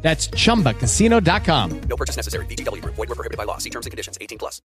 [0.00, 1.80] That's chumbacasino.com.
[1.88, 2.46] No purchase necessary.
[2.46, 2.94] VGW Group.
[2.94, 3.58] Void were prohibited by law.
[3.58, 4.16] See terms and conditions.
[4.20, 4.62] 18 plus.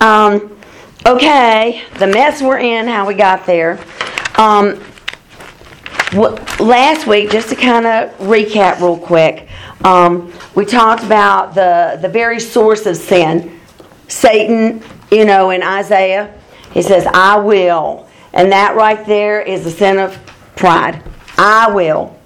[0.00, 0.58] Um,
[1.06, 3.78] okay, the mess we're in, how we got there.
[4.36, 4.82] Um,
[6.10, 9.48] w- last week, just to kind of recap real quick,
[9.84, 13.58] um, we talked about the the very source of sin,
[14.08, 14.82] Satan.
[15.10, 16.34] You know, in Isaiah,
[16.72, 20.18] he says, "I will," and that right there is the sin of
[20.56, 21.02] pride.
[21.38, 22.18] I will,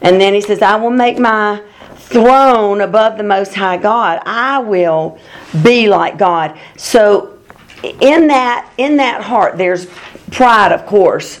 [0.00, 1.60] and then he says, "I will make my."
[2.08, 4.20] Throne above the most high God.
[4.24, 5.18] I will
[5.62, 6.58] be like God.
[6.76, 7.38] So
[7.82, 9.86] in that in that heart there's
[10.30, 11.38] pride of course.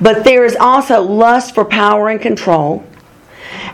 [0.00, 2.84] But there is also lust for power and control.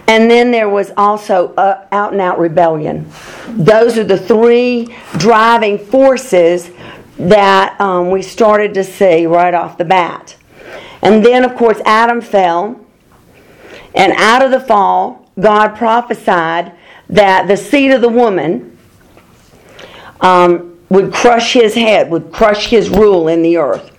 [0.06, 3.10] And then there was also out and out rebellion.
[3.48, 6.70] Those are the three driving forces
[7.18, 10.36] that um, we started to see right off the bat.
[11.02, 12.80] And then, of course, Adam fell.
[13.94, 16.72] And out of the fall, God prophesied
[17.08, 18.76] that the seed of the woman
[20.20, 23.90] um, would crush his head, would crush his rule in the earth.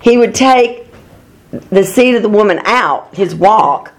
[0.00, 0.86] He would take
[1.70, 3.92] the seed of the woman out, his walk,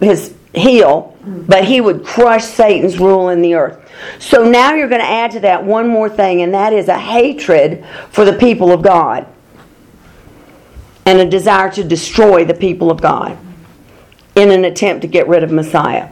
[0.00, 3.78] his heel, but he would crush Satan's rule in the earth.
[4.18, 6.98] So now you're going to add to that one more thing, and that is a
[6.98, 9.26] hatred for the people of God
[11.04, 13.38] and a desire to destroy the people of God
[14.34, 16.08] in an attempt to get rid of Messiah.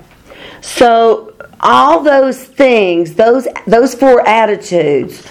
[0.61, 5.27] So all those things, those those four attitudes,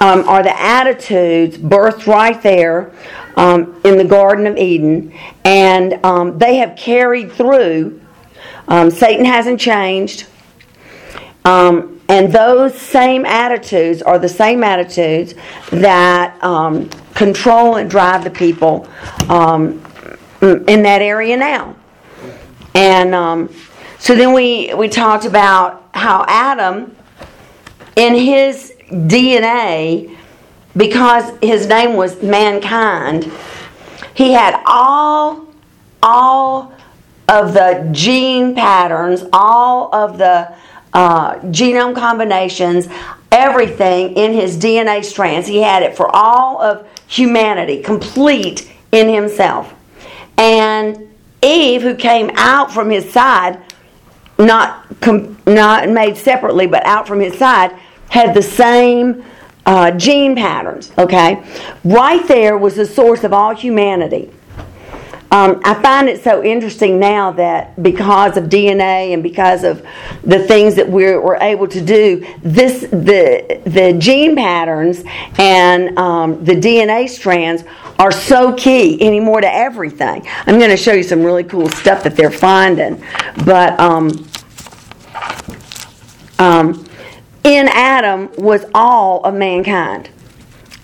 [0.00, 2.92] um, are the attitudes birthed right there
[3.36, 5.12] um, in the Garden of Eden,
[5.44, 8.00] and um, they have carried through.
[8.68, 10.26] Um, Satan hasn't changed,
[11.44, 15.34] um, and those same attitudes are the same attitudes
[15.70, 18.88] that um, control and drive the people
[20.40, 21.76] in that area now,
[22.74, 23.14] and
[24.02, 26.96] so then we, we talked about how Adam,
[27.94, 30.16] in his DNA,
[30.76, 33.30] because his name was mankind,
[34.12, 35.46] he had all,
[36.02, 36.74] all
[37.28, 40.52] of the gene patterns, all of the
[40.94, 42.88] uh, genome combinations,
[43.30, 45.46] everything in his DNA strands.
[45.46, 49.72] He had it for all of humanity, complete in himself.
[50.36, 51.08] And
[51.40, 53.62] Eve, who came out from his side,
[54.38, 57.76] not com- not made separately, but out from his side,
[58.10, 59.24] had the same
[59.66, 60.92] uh, gene patterns.
[60.98, 61.44] Okay,
[61.84, 64.30] right there was the source of all humanity.
[65.32, 69.84] Um, I find it so interesting now that because of DNA and because of
[70.22, 75.02] the things that we're, we're able to do, this the the gene patterns
[75.38, 77.64] and um, the DNA strands
[77.98, 80.28] are so key anymore to everything.
[80.46, 83.02] I'm going to show you some really cool stuff that they're finding,
[83.46, 83.80] but.
[83.80, 84.28] Um,
[86.38, 86.84] um,
[87.44, 90.10] in Adam was all of mankind.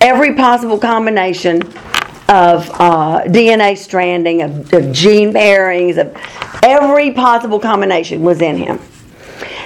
[0.01, 1.61] Every possible combination
[2.29, 6.15] of uh, DNA stranding, of, of gene pairings, of
[6.63, 8.79] every possible combination was in him.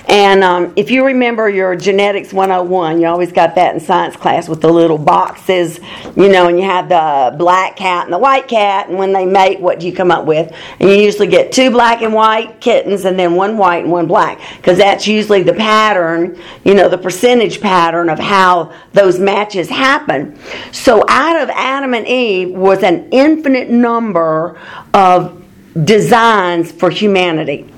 [0.10, 4.50] And um, if you remember your genetics 101, you always got that in science class
[4.50, 5.80] with the little boxes,
[6.16, 9.26] you know, and you have the black cat and the white cat, and when they
[9.26, 10.54] mate, what do you come up with?
[10.80, 14.08] And you usually get two black and white kittens and then one white and one
[14.08, 19.70] black, because that's usually the pattern, you know, the percentage pattern of how those matches
[19.70, 20.38] happen.
[20.72, 24.60] So out of Adam and Eve was an infinite number
[24.94, 25.44] of
[25.86, 27.73] designs for humanity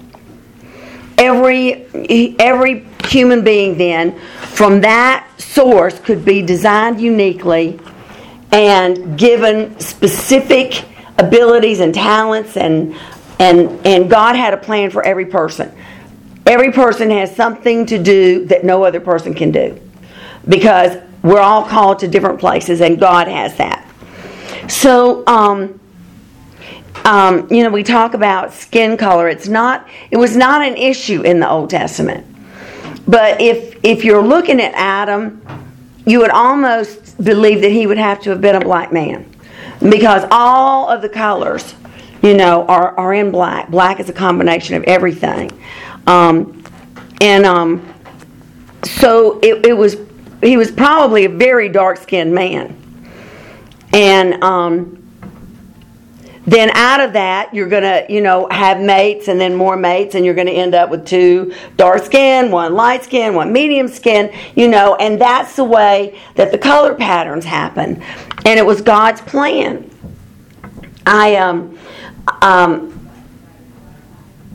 [1.18, 1.86] every
[2.40, 4.20] every human being then
[4.54, 7.80] from that source could be designed uniquely
[8.52, 10.86] and given specific
[11.18, 12.96] abilities and talents and
[13.40, 15.72] and and God had a plan for every person.
[16.46, 19.80] Every person has something to do that no other person can do.
[20.48, 23.90] Because we're all called to different places and God has that.
[24.70, 25.80] So um,
[27.04, 29.28] um, you know, we talk about skin color.
[29.28, 29.88] It's not.
[30.12, 32.26] It was not an issue in the Old Testament.
[33.08, 35.42] But if if you're looking at Adam,
[36.06, 39.30] you would almost believe that he would have to have been a black man,
[39.90, 41.76] because all of the colors,
[42.22, 43.70] you know, are are in black.
[43.70, 45.52] Black is a combination of everything,
[46.08, 46.64] um,
[47.22, 47.94] and um,
[48.84, 49.98] so it, it was
[50.42, 52.82] he was probably a very dark skinned man.
[53.94, 54.95] And um,
[56.46, 60.16] then out of that, you're going to, you know, have mates and then more mates,
[60.16, 63.88] and you're going to end up with two dark skin, one light skin, one medium
[63.88, 68.02] skin, you know, and that's the way that the color patterns happen.
[68.46, 69.90] And it was God's plan.
[71.06, 71.78] I, um,
[72.42, 73.10] um,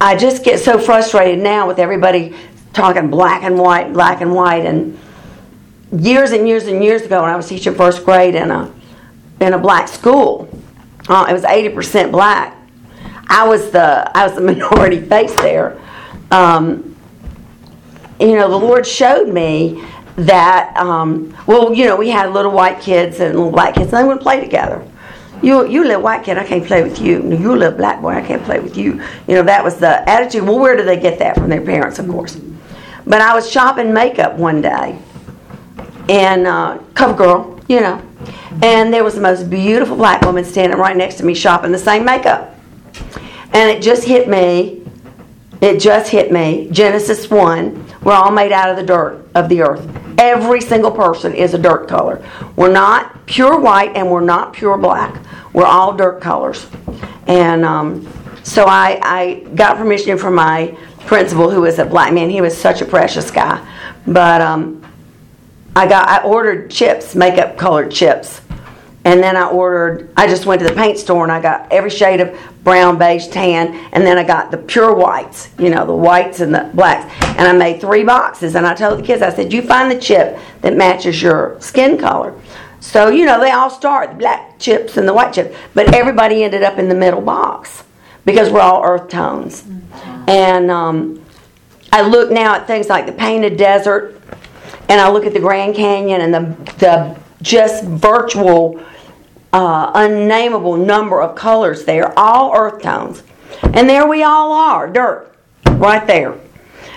[0.00, 2.34] I just get so frustrated now with everybody
[2.72, 4.98] talking black and white, black and white, and
[5.92, 8.72] years and years and years ago when I was teaching first grade in a
[9.40, 10.48] in a black school,
[11.10, 12.56] uh, it was eighty percent black.
[13.28, 15.80] I was the I was the minority face there.
[16.30, 16.96] Um,
[18.18, 19.84] you know, the Lord showed me
[20.16, 20.74] that.
[20.76, 24.04] Um, well, you know, we had little white kids and little black kids, and they
[24.04, 24.86] wouldn't play together.
[25.42, 27.22] You, you little white kid, I can't play with you.
[27.22, 29.02] You little black boy, I can't play with you.
[29.26, 30.42] You know, that was the attitude.
[30.42, 32.38] Well, where do they get that from their parents, of course?
[33.06, 34.98] But I was shopping makeup one day,
[36.10, 38.02] and uh, cover girl, you know,
[38.62, 41.78] and there was the most beautiful black woman standing right next to me shopping the
[41.78, 42.54] same makeup,
[43.52, 44.76] and it just hit me.
[45.60, 46.68] It just hit me.
[46.70, 47.84] Genesis one.
[48.02, 49.86] We're all made out of the dirt of the earth.
[50.18, 52.24] Every single person is a dirt color.
[52.56, 55.22] We're not pure white and we're not pure black.
[55.52, 56.66] We're all dirt colors.
[57.26, 58.10] And um,
[58.42, 60.76] so I, I got permission from my
[61.06, 62.30] principal, who was a black man.
[62.30, 63.66] He was such a precious guy.
[64.06, 64.82] But um,
[65.80, 68.42] I got I ordered chips, makeup colored chips.
[69.06, 71.88] And then I ordered, I just went to the paint store and I got every
[71.88, 75.96] shade of brown, beige, tan, and then I got the pure whites, you know, the
[75.96, 77.10] whites and the blacks.
[77.38, 79.98] And I made three boxes and I told the kids, I said, you find the
[79.98, 82.38] chip that matches your skin color.
[82.80, 86.44] So, you know, they all start the black chips and the white chips, but everybody
[86.44, 87.84] ended up in the middle box
[88.26, 89.64] because we're all earth tones.
[90.28, 91.24] And um,
[91.90, 94.19] I look now at things like the painted desert
[94.90, 98.82] and I look at the Grand Canyon and the, the just virtual,
[99.52, 103.22] uh, unnameable number of colors there, all earth tones.
[103.62, 105.32] And there we all are, dirt,
[105.74, 106.36] right there.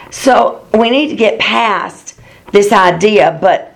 [0.10, 2.20] So we need to get past
[2.52, 3.76] this idea, but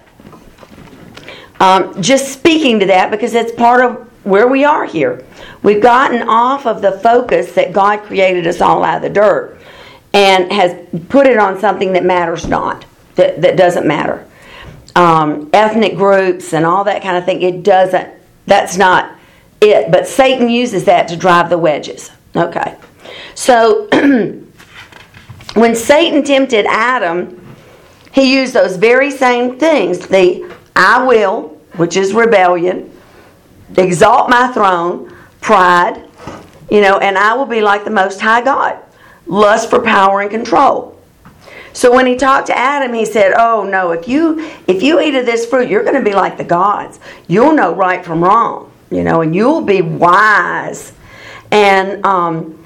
[1.59, 5.23] um, just speaking to that because it's part of where we are here.
[5.61, 9.59] We've gotten off of the focus that God created us all out of the dirt
[10.13, 10.75] and has
[11.09, 12.83] put it on something that matters not,
[13.17, 14.25] that, that doesn't matter.
[14.95, 18.09] Um, ethnic groups and all that kind of thing, it doesn't,
[18.45, 19.15] that's not
[19.61, 19.91] it.
[19.91, 22.09] But Satan uses that to drive the wedges.
[22.35, 22.75] Okay.
[23.35, 23.87] So
[25.53, 27.55] when Satan tempted Adam,
[28.11, 32.91] he used those very same things the I will, which is rebellion,
[33.77, 36.03] exalt my throne, pride,
[36.69, 38.79] you know, and I will be like the Most High God,
[39.25, 40.96] lust for power and control.
[41.77, 45.13] So when he talked to Adam, he said, "Oh no, if you if you eat
[45.13, 46.99] of this fruit, you're going to be like the gods.
[47.27, 50.93] You'll know right from wrong, you know, and you'll be wise."
[51.51, 52.65] And um,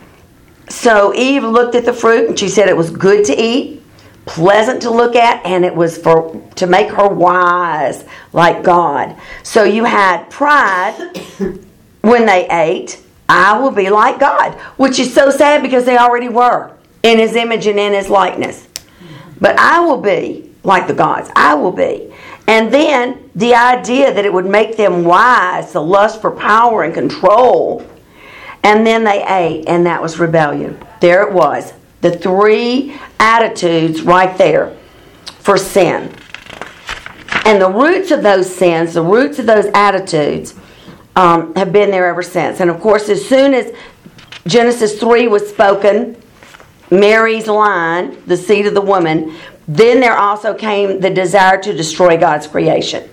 [0.69, 3.83] so Eve looked at the fruit and she said it was good to eat,
[4.25, 9.17] pleasant to look at, and it was for to make her wise like God.
[9.43, 10.95] So you had pride
[11.99, 13.03] when they ate.
[13.27, 16.71] I will be like God, which is so sad because they already were
[17.03, 18.69] in His image and in His likeness.
[19.41, 21.29] But I will be like the gods.
[21.35, 22.13] I will be.
[22.47, 26.93] And then the idea that it would make them wise, the lust for power and
[26.93, 27.85] control.
[28.63, 30.79] And then they ate, and that was rebellion.
[30.99, 31.73] There it was.
[32.01, 34.77] The three attitudes right there
[35.39, 36.13] for sin.
[37.45, 40.53] And the roots of those sins, the roots of those attitudes,
[41.15, 42.59] um, have been there ever since.
[42.59, 43.73] And of course, as soon as
[44.45, 46.15] Genesis 3 was spoken,
[46.91, 49.35] Mary's line, the seed of the woman,
[49.67, 53.09] then there also came the desire to destroy God's creation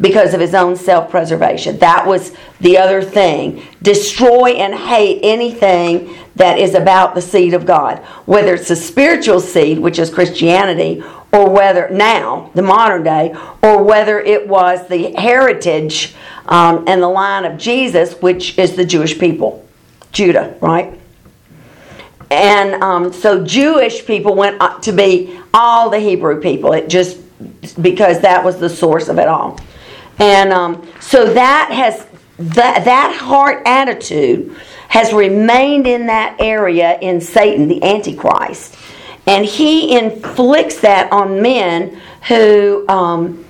[0.00, 1.78] because of his own self preservation.
[1.78, 3.62] That was the other thing.
[3.80, 9.40] Destroy and hate anything that is about the seed of God, whether it's the spiritual
[9.40, 11.02] seed, which is Christianity,
[11.32, 16.14] or whether now, the modern day, or whether it was the heritage
[16.46, 19.66] um, and the line of Jesus, which is the Jewish people,
[20.10, 20.98] Judah, right?
[22.32, 26.72] And um, so Jewish people went to be all the Hebrew people.
[26.72, 27.18] It just
[27.82, 29.60] because that was the source of it all.
[30.18, 32.06] And um, so that has
[32.38, 34.56] that that heart attitude
[34.88, 38.76] has remained in that area in Satan, the Antichrist,
[39.26, 43.44] and he inflicts that on men who, um,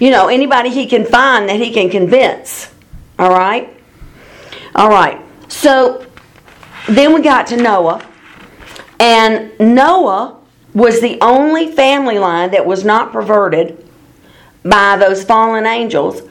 [0.00, 2.72] you know, anybody he can find that he can convince.
[3.16, 3.72] All right,
[4.74, 5.20] all right.
[5.48, 6.09] So
[6.88, 8.06] then we got to Noah,
[8.98, 10.36] and Noah
[10.74, 13.86] was the only family line that was not perverted
[14.64, 16.22] by those fallen angels.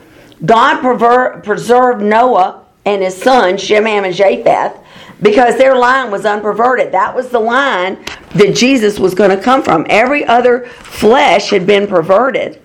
[0.46, 4.78] God prever- preserved Noah and his sons, Shem, Ham, and Japheth,
[5.22, 6.92] because their line was unperverted.
[6.92, 8.04] That was the line
[8.36, 9.86] that Jesus was going to come from.
[9.90, 12.62] Every other flesh had been perverted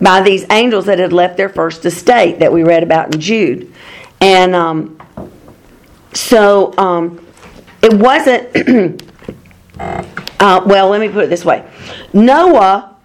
[0.00, 3.72] by these angels that had left their first estate that we read about in Jude.
[4.20, 4.98] And um,
[6.14, 7.24] so um,
[7.82, 9.02] it wasn't,
[10.40, 11.68] uh, well, let me put it this way
[12.12, 12.96] Noah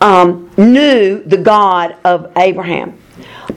[0.00, 2.98] um, knew the God of Abraham.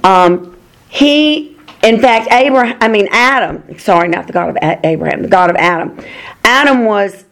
[0.03, 0.57] Um,
[0.89, 5.49] he, in fact, Abraham, I mean, Adam, sorry, not the God of Abraham, the God
[5.49, 5.99] of Adam.
[6.43, 7.25] Adam was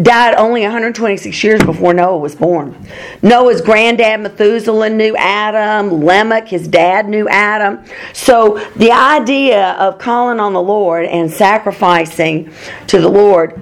[0.00, 2.74] died only 126 years before Noah was born.
[3.20, 7.84] Noah's granddad Methuselah knew Adam, Lamech, his dad knew Adam.
[8.14, 12.50] So the idea of calling on the Lord and sacrificing
[12.86, 13.60] to the Lord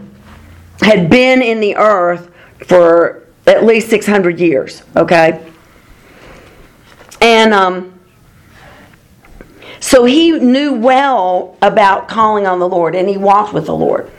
[0.82, 2.30] had been in the earth
[2.66, 5.44] for at least 600 years, okay?
[7.20, 7.99] And um,
[9.80, 14.10] so he knew well about calling on the Lord and he walked with the Lord.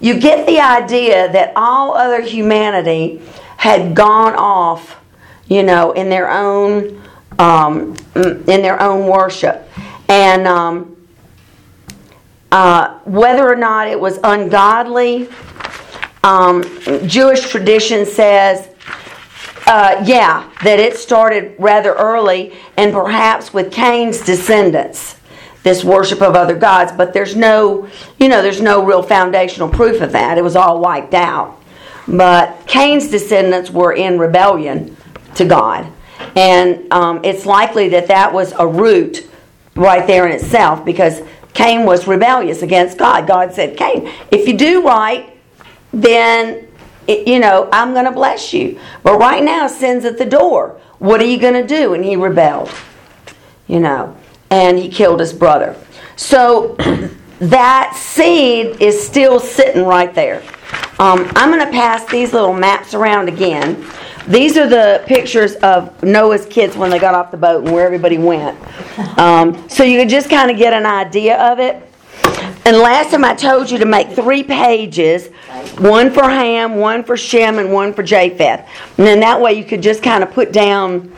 [0.00, 3.20] You get the idea that all other humanity
[3.58, 4.98] had gone off,
[5.46, 7.02] you know, in their own
[7.38, 9.66] um, in their own worship,
[10.08, 10.96] and um,
[12.52, 15.28] uh, whether or not it was ungodly,
[16.24, 16.62] um,
[17.06, 18.69] Jewish tradition says.
[19.70, 25.14] Uh, yeah, that it started rather early and perhaps with Cain's descendants,
[25.62, 30.00] this worship of other gods, but there's no, you know, there's no real foundational proof
[30.00, 30.36] of that.
[30.36, 31.62] It was all wiped out.
[32.08, 34.96] But Cain's descendants were in rebellion
[35.36, 35.86] to God.
[36.34, 39.30] And um, it's likely that that was a root
[39.76, 41.22] right there in itself because
[41.54, 43.28] Cain was rebellious against God.
[43.28, 45.32] God said, Cain, if you do right,
[45.92, 46.66] then
[47.10, 48.78] it, you know, I'm going to bless you.
[49.02, 50.80] But right now, sin's at the door.
[50.98, 51.94] What are you going to do?
[51.94, 52.70] And he rebelled,
[53.66, 54.16] you know,
[54.50, 55.76] and he killed his brother.
[56.16, 56.76] So
[57.40, 60.42] that seed is still sitting right there.
[60.98, 63.86] Um, I'm going to pass these little maps around again.
[64.28, 67.86] These are the pictures of Noah's kids when they got off the boat and where
[67.86, 68.58] everybody went.
[69.18, 71.89] Um, so you can just kind of get an idea of it.
[72.64, 75.28] And last time I told you to make three pages
[75.78, 78.68] one for Ham, one for Shem, and one for Japheth.
[78.98, 81.14] And then that way you could just kind of put down,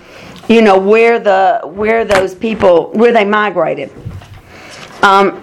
[0.49, 3.90] you know, where the where those people where they migrated.
[5.02, 5.42] Um,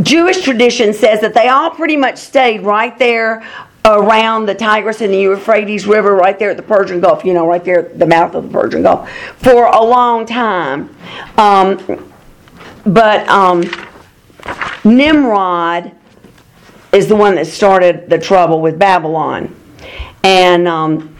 [0.00, 3.46] Jewish tradition says that they all pretty much stayed right there
[3.84, 7.46] around the Tigris and the Euphrates River, right there at the Persian Gulf, you know,
[7.46, 10.94] right there at the mouth of the Persian Gulf, for a long time.
[11.36, 12.10] Um,
[12.86, 13.62] but um,
[14.84, 15.92] Nimrod
[16.92, 19.54] is the one that started the trouble with Babylon.
[20.24, 21.16] And um,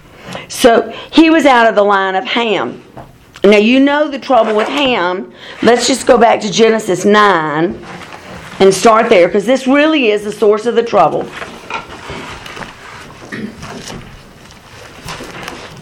[0.48, 2.82] so he was out of the line of Ham.
[3.44, 5.32] Now, you know the trouble with Ham.
[5.62, 7.84] Let's just go back to Genesis 9
[8.60, 11.22] and start there because this really is the source of the trouble.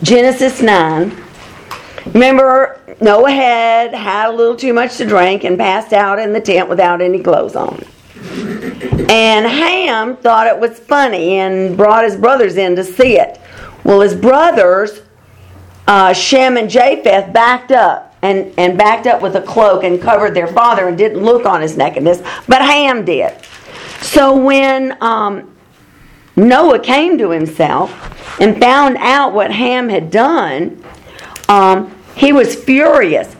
[0.02, 1.29] Genesis 9.
[2.06, 6.40] Remember, Noah had had a little too much to drink and passed out in the
[6.40, 7.84] tent without any clothes on.
[9.10, 13.40] And Ham thought it was funny and brought his brothers in to see it.
[13.84, 15.02] Well, his brothers,
[15.86, 20.34] uh, Shem and Japheth, backed up and, and backed up with a cloak and covered
[20.34, 23.34] their father and didn't look on his nakedness, but Ham did.
[24.00, 25.56] So when um,
[26.36, 30.79] Noah came to himself and found out what Ham had done,
[31.50, 33.34] um, he was furious.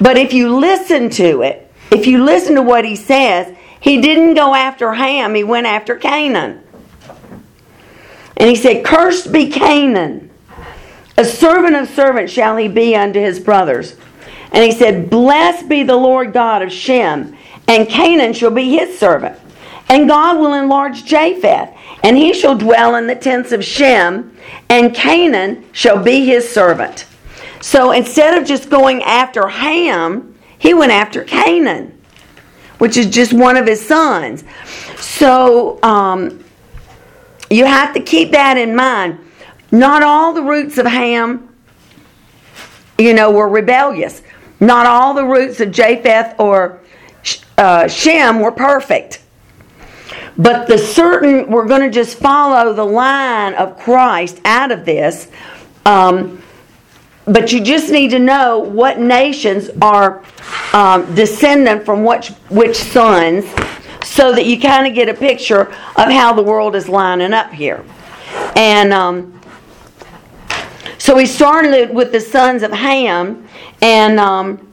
[0.00, 4.34] But if you listen to it, if you listen to what he says, he didn't
[4.34, 6.62] go after Ham, he went after Canaan.
[8.36, 10.30] And he said, Cursed be Canaan.
[11.18, 13.96] A servant of servants shall he be unto his brothers.
[14.50, 17.36] And he said, Blessed be the Lord God of Shem,
[17.68, 19.38] and Canaan shall be his servant.
[19.90, 21.68] And God will enlarge Japheth,
[22.02, 24.34] and he shall dwell in the tents of Shem,
[24.70, 27.06] and Canaan shall be his servant.
[27.62, 31.98] So instead of just going after Ham, he went after Canaan
[32.82, 34.42] which is just one of his sons.
[34.96, 36.44] So um,
[37.48, 39.20] you have to keep that in mind.
[39.70, 41.48] Not all the roots of Ham,
[42.98, 44.22] you know, were rebellious.
[44.58, 46.80] Not all the roots of Japheth or
[47.56, 49.22] uh, Shem were perfect.
[50.36, 55.30] But the certain, we're going to just follow the line of Christ out of this.
[55.86, 56.41] Um,
[57.26, 60.24] but you just need to know what nations are
[60.72, 63.44] um, descendant from which which sons,
[64.04, 67.52] so that you kind of get a picture of how the world is lining up
[67.52, 67.84] here.
[68.56, 69.40] And um,
[71.02, 73.48] So he started with the sons of Ham,
[73.80, 74.72] and um,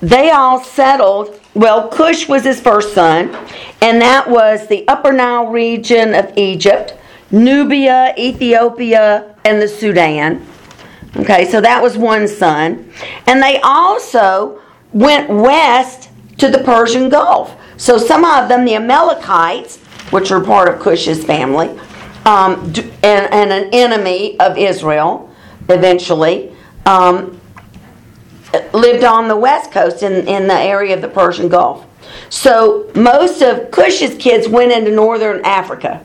[0.00, 1.40] they all settled.
[1.54, 3.32] Well, Cush was his first son,
[3.80, 6.94] and that was the Upper Nile region of Egypt,
[7.30, 10.44] Nubia, Ethiopia, and the Sudan.
[11.20, 12.90] Okay, so that was one son.
[13.26, 14.60] And they also
[14.92, 17.56] went west to the Persian Gulf.
[17.76, 19.78] So some of them, the Amalekites,
[20.10, 21.68] which are part of Cush's family,
[22.24, 25.30] um, and, and, an enemy of Israel
[25.68, 26.54] eventually,
[26.84, 27.40] um,
[28.72, 31.86] lived on the west coast in, in the area of the Persian Gulf.
[32.28, 36.04] So most of Cush's kids went into northern Africa,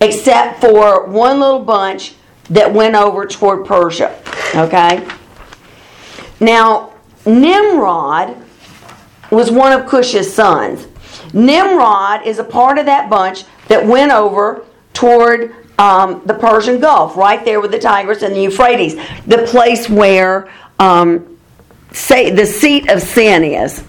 [0.00, 2.14] except for one little bunch
[2.50, 4.18] that went over toward Persia.
[4.54, 5.06] Okay?
[6.40, 6.94] Now,
[7.26, 8.36] Nimrod
[9.30, 10.86] was one of Cush's sons.
[11.34, 14.64] Nimrod is a part of that bunch that went over
[14.94, 19.88] toward um, the Persian Gulf, right there with the Tigris and the Euphrates, the place
[19.88, 21.38] where um,
[21.92, 23.84] say, the seat of sin is.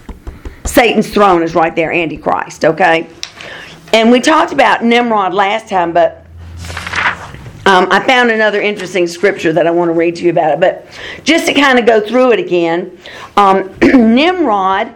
[0.64, 3.08] Satan's throne is right there, Antichrist, okay?
[3.92, 6.19] And we talked about Nimrod last time, but
[7.70, 10.60] um, I found another interesting scripture that I want to read to you about it.
[10.60, 10.86] But
[11.22, 12.98] just to kind of go through it again,
[13.36, 14.92] um, Nimrod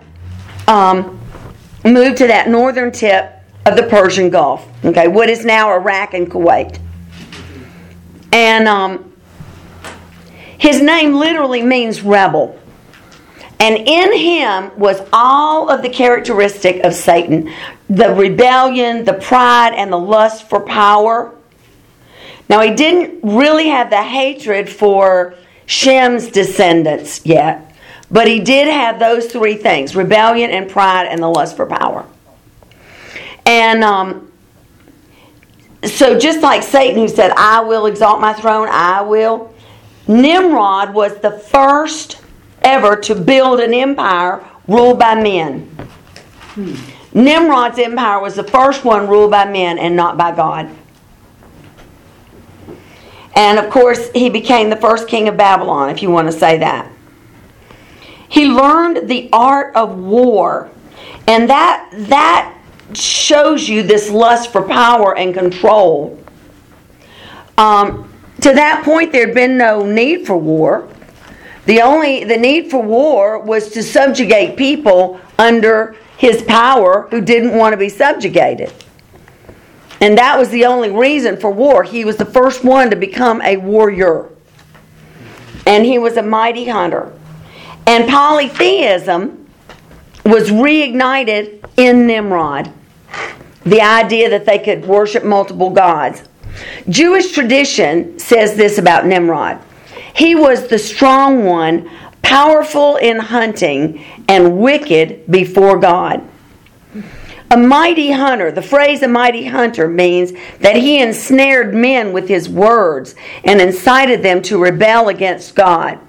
[0.66, 1.20] um,
[1.84, 3.32] moved to that northern tip
[3.64, 6.80] of the Persian Gulf, okay, what is now Iraq and Kuwait.
[8.32, 9.12] And um,
[10.58, 12.58] his name literally means rebel.
[13.60, 17.52] And in him was all of the characteristic of Satan
[17.88, 21.36] the rebellion, the pride, and the lust for power.
[22.48, 25.34] Now, he didn't really have the hatred for
[25.66, 27.74] Shem's descendants yet.
[28.10, 32.06] But he did have those three things rebellion and pride and the lust for power.
[33.46, 34.32] And um,
[35.84, 39.54] so, just like Satan, who said, I will exalt my throne, I will,
[40.06, 42.20] Nimrod was the first
[42.62, 45.62] ever to build an empire ruled by men.
[46.54, 46.74] Hmm.
[47.12, 50.68] Nimrod's empire was the first one ruled by men and not by God.
[53.36, 56.58] And of course, he became the first king of Babylon, if you want to say
[56.58, 56.90] that.
[58.28, 60.70] He learned the art of war.
[61.26, 62.54] And that that
[62.92, 66.18] shows you this lust for power and control.
[67.56, 70.88] Um, to that point, there had been no need for war.
[71.66, 77.56] The only the need for war was to subjugate people under his power who didn't
[77.56, 78.72] want to be subjugated.
[80.00, 81.82] And that was the only reason for war.
[81.82, 84.28] He was the first one to become a warrior.
[85.66, 87.12] And he was a mighty hunter.
[87.86, 89.48] And polytheism
[90.24, 92.72] was reignited in Nimrod.
[93.64, 96.22] The idea that they could worship multiple gods.
[96.88, 99.60] Jewish tradition says this about Nimrod
[100.14, 101.90] he was the strong one,
[102.22, 106.22] powerful in hunting, and wicked before God.
[107.54, 112.48] A mighty hunter, the phrase a mighty hunter means that he ensnared men with his
[112.48, 113.14] words
[113.44, 116.00] and incited them to rebel against God.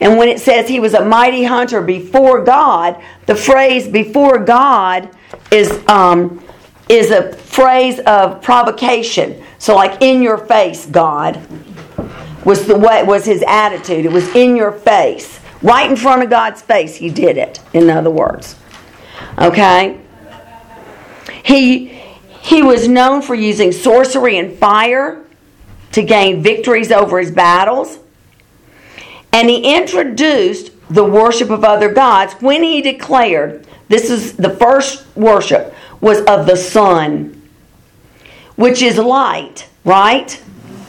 [0.00, 5.08] And when it says he was a mighty hunter before God, the phrase before God
[5.50, 6.44] is, um,
[6.90, 9.42] is a phrase of provocation.
[9.58, 11.40] So, like in your face, God
[12.44, 14.04] was the way was his attitude.
[14.04, 16.94] It was in your face, right in front of God's face.
[16.94, 17.58] He did it.
[17.72, 18.54] In other words,
[19.38, 19.98] okay.
[21.44, 22.00] He
[22.40, 25.24] he was known for using sorcery and fire
[25.92, 27.98] to gain victories over his battles.
[29.32, 35.04] And he introduced the worship of other gods when he declared this is the first
[35.16, 37.42] worship was of the sun,
[38.56, 40.42] which is light, right?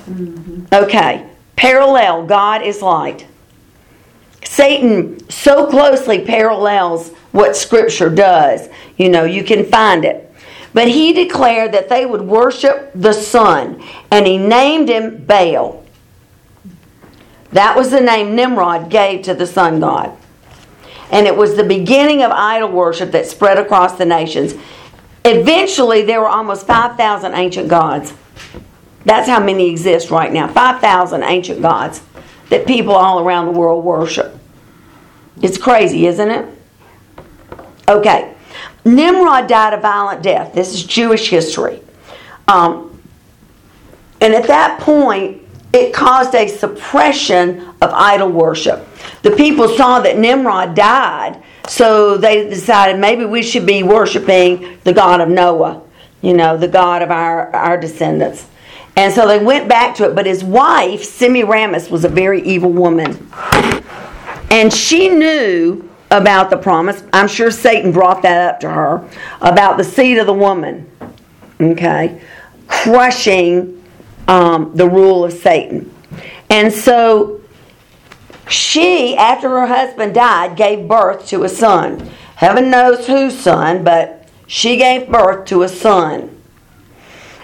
[0.10, 0.66] Mm-hmm.
[0.74, 1.28] Okay.
[1.56, 3.28] Parallel, God is light.
[4.44, 8.68] Satan so closely parallels what Scripture does.
[8.98, 10.31] You know, you can find it.
[10.74, 15.84] But he declared that they would worship the sun, and he named him Baal.
[17.52, 20.16] That was the name Nimrod gave to the sun god.
[21.12, 24.56] And it was the beginning of idol worship that spread across the nations.
[25.26, 28.14] Eventually, there were almost 5,000 ancient gods.
[29.04, 32.02] That's how many exist right now 5,000 ancient gods
[32.50, 34.38] that people all around the world worship.
[35.42, 36.46] It's crazy, isn't it?
[37.90, 38.36] Okay.
[38.84, 40.54] Nimrod died a violent death.
[40.54, 41.82] This is Jewish history.
[42.48, 43.00] Um,
[44.20, 45.42] and at that point,
[45.74, 48.88] it caused a suppression of idol worship.
[49.22, 54.94] The people saw that Nimrod died, so they decided maybe we should be worshiping the
[54.94, 55.82] God of Noah,
[56.22, 58.48] you know, the God of our, our descendants.
[58.98, 62.72] And so they went back to it, but his wife, Semiramis, was a very evil
[62.72, 63.32] woman.
[64.52, 67.04] And she knew about the promise.
[67.14, 70.90] I'm sure Satan brought that up to her about the seed of the woman,
[71.60, 72.22] okay,
[72.68, 73.84] crushing
[74.28, 75.94] um, the rule of Satan.
[76.50, 77.42] And so
[78.50, 82.10] she, after her husband died, gave birth to a son.
[82.36, 86.42] Heaven knows whose son, but she gave birth to a son.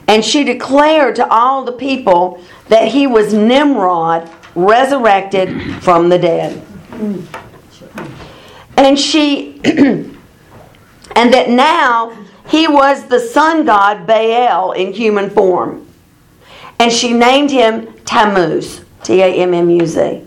[0.09, 6.61] And she declared to all the people that he was Nimrod, resurrected from the dead.
[8.77, 12.15] And she, and that now
[12.47, 15.87] he was the sun god Baal in human form.
[16.79, 20.23] And she named him Tammuz, T A M M U Z.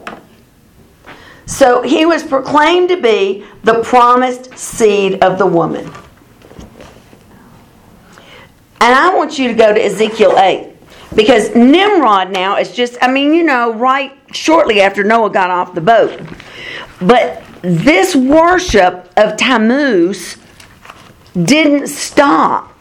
[1.46, 5.84] So he was proclaimed to be the promised seed of the woman.
[8.82, 10.74] And I want you to go to Ezekiel 8
[11.14, 15.74] because Nimrod now is just, I mean, you know, right shortly after Noah got off
[15.74, 16.18] the boat.
[17.00, 20.36] But this worship of Tammuz
[21.34, 22.76] didn't stop.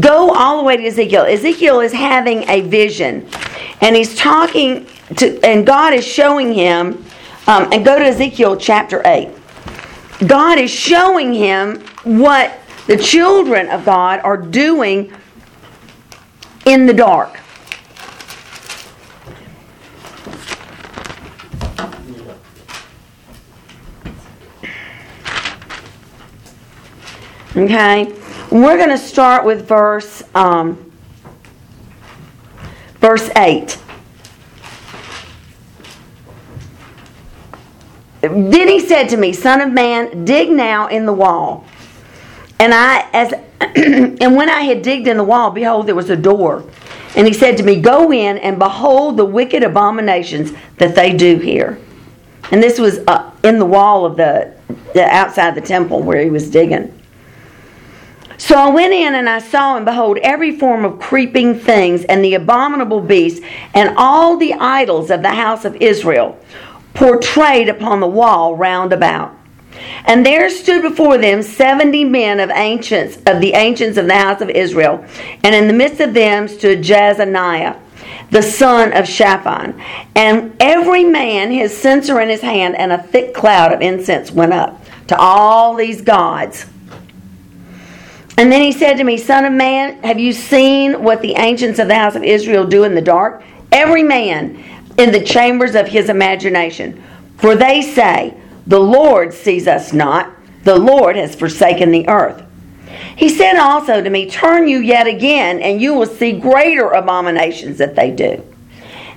[0.00, 1.24] Go all the way to Ezekiel.
[1.24, 3.28] Ezekiel is having a vision,
[3.80, 7.04] and he's talking to, and God is showing him.
[7.46, 9.30] Um, and go to Ezekiel chapter 8.
[10.26, 15.10] God is showing him what the children of God are doing
[16.66, 17.40] in the dark.
[27.58, 28.14] Okay,
[28.52, 30.92] we're going to start with verse um,
[33.00, 33.76] verse eight.
[38.20, 41.64] Then he said to me, Son of man, dig now in the wall.
[42.60, 46.16] And I as and when I had digged in the wall, behold, there was a
[46.16, 46.62] door.
[47.16, 51.38] And he said to me, Go in and behold the wicked abominations that they do
[51.38, 51.80] here.
[52.52, 54.54] And this was uh, in the wall of the,
[54.94, 56.94] the outside the temple where he was digging.
[58.38, 62.24] So I went in and I saw and behold every form of creeping things and
[62.24, 66.38] the abominable beasts and all the idols of the house of Israel
[66.94, 69.36] portrayed upon the wall round about.
[70.06, 74.40] And there stood before them seventy men of ancients of the ancients of the house
[74.40, 75.04] of Israel,
[75.44, 77.76] and in the midst of them stood Jezaniah,
[78.30, 79.80] the son of Shaphan,
[80.14, 84.52] and every man his censer in his hand, and a thick cloud of incense went
[84.52, 86.66] up to all these gods.
[88.38, 91.80] And then he said to me, Son of man, have you seen what the ancients
[91.80, 93.42] of the house of Israel do in the dark?
[93.72, 94.62] Every man
[94.96, 97.02] in the chambers of his imagination.
[97.38, 98.36] For they say,
[98.68, 102.44] The Lord sees us not, the Lord has forsaken the earth.
[103.16, 107.78] He said also to me, Turn you yet again, and you will see greater abominations
[107.78, 108.44] that they do.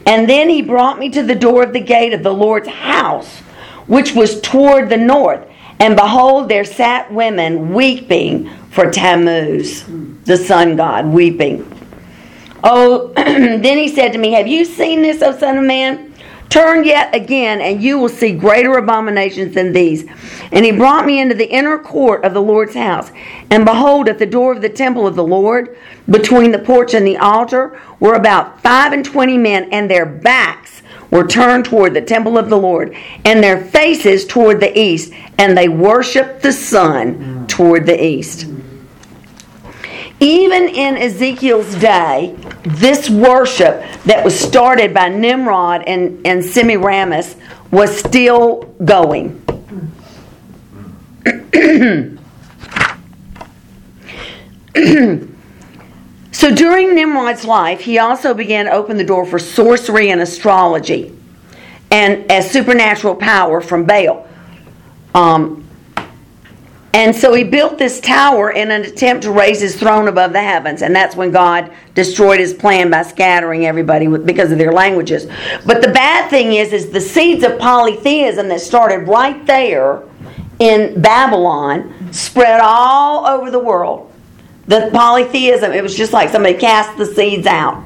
[0.08, 3.42] And then he brought me to the door of the gate of the Lord's house,
[3.86, 5.48] which was toward the north.
[5.82, 9.84] And behold, there sat women weeping for Tammuz,
[10.26, 11.66] the sun god, weeping.
[12.64, 16.14] Oh, then he said to me, Have you seen this, O Son of Man?
[16.50, 20.06] Turn yet again, and you will see greater abominations than these.
[20.52, 23.10] And he brought me into the inner court of the Lord's house.
[23.50, 25.76] And behold, at the door of the temple of the Lord,
[26.08, 30.81] between the porch and the altar, were about five and twenty men, and their backs
[31.12, 32.96] were turned toward the temple of the Lord,
[33.26, 38.48] and their faces toward the east, and they worshiped the sun toward the east.
[40.20, 47.36] Even in Ezekiel's day, this worship that was started by Nimrod and, and Semiramis
[47.72, 49.38] was still going.
[56.42, 61.16] so during Nimrod's life, he also began to open the door for sorcery and astrology
[61.92, 64.28] and as supernatural power from Baal.
[65.14, 65.70] Um,
[66.96, 70.42] and so he built this tower in an attempt to raise his throne above the
[70.42, 70.82] heavens.
[70.82, 75.28] And that's when God destroyed his plan by scattering everybody because of their languages.
[75.68, 80.02] But the bad thing is, is the seeds of polytheism that started right there
[80.58, 84.11] in Babylon spread all over the world.
[84.68, 87.84] The polytheism, it was just like somebody cast the seeds out.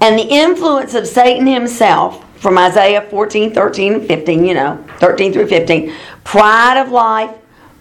[0.00, 5.32] And the influence of Satan himself from Isaiah 14, 13, and 15, you know, 13
[5.32, 5.94] through 15.
[6.24, 7.36] Pride of life,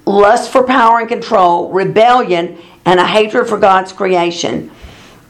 [0.05, 4.71] lust for power and control, rebellion, and a hatred for God's creation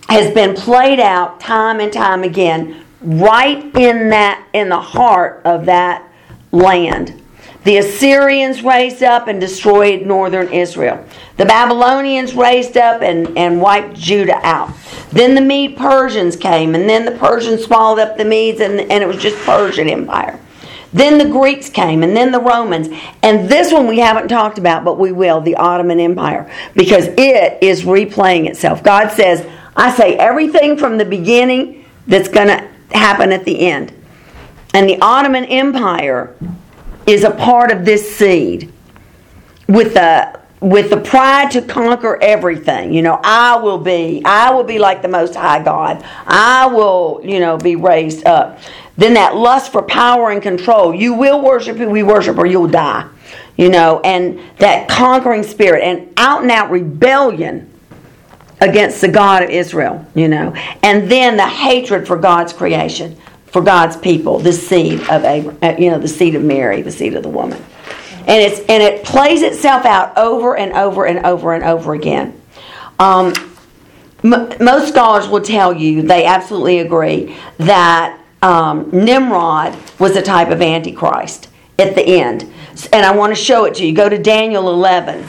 [0.10, 5.66] has been played out time and time again right in that in the heart of
[5.66, 6.04] that
[6.52, 7.22] land
[7.66, 11.04] The Assyrians raised up and destroyed northern Israel.
[11.38, 14.72] The Babylonians raised up and, and wiped Judah out.
[15.12, 19.04] Then the Mede Persians came, and then the Persians swallowed up the Medes, and, and
[19.04, 20.40] it was just Persian Empire.
[20.94, 22.88] Then the Greeks came, and then the Romans.
[23.22, 27.62] And this one we haven't talked about, but we will the Ottoman Empire, because it
[27.62, 28.84] is replaying itself.
[28.84, 29.46] God says,
[29.76, 33.94] I say everything from the beginning that's going to happen at the end.
[34.74, 36.36] And the Ottoman Empire
[37.06, 38.72] is a part of this seed
[39.68, 42.94] with the with the pride to conquer everything.
[42.94, 46.04] You know, I will be, I will be like the most high God.
[46.26, 48.60] I will, you know, be raised up.
[48.98, 50.94] Then that lust for power and control.
[50.94, 53.08] You will worship who we worship or you'll die.
[53.56, 57.70] You know, and that conquering spirit and out and out rebellion
[58.62, 60.54] against the God of Israel, you know.
[60.84, 63.18] And then the hatred for God's creation,
[63.52, 66.92] for God's people, the seed of Abraham, uh, you know, the seed of Mary, the
[66.92, 67.64] seed of the woman
[68.30, 72.40] and it's and it plays itself out over and over and over and over again.
[73.00, 73.34] Um,
[74.24, 80.50] m- most scholars will tell you they absolutely agree that um, Nimrod was a type
[80.50, 82.44] of antichrist at the end,
[82.94, 83.96] and I want to show it to you.
[83.96, 85.28] Go to Daniel 11.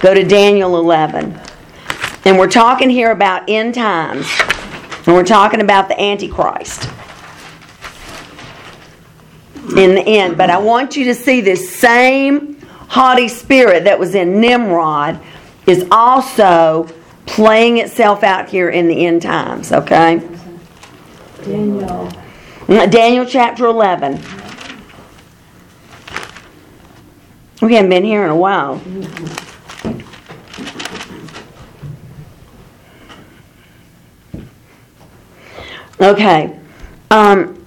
[0.00, 1.38] Go to Daniel 11.
[2.24, 4.26] And we're talking here about end times.
[5.08, 6.84] And we're talking about the Antichrist
[9.74, 10.36] in the end.
[10.36, 15.18] But I want you to see this same haughty spirit that was in Nimrod
[15.66, 16.86] is also
[17.24, 20.20] playing itself out here in the end times, okay?
[21.42, 22.12] Daniel.
[22.66, 24.20] Daniel chapter 11.
[27.62, 28.78] We haven't been here in a while.
[36.00, 36.56] Okay.
[37.10, 37.66] Um,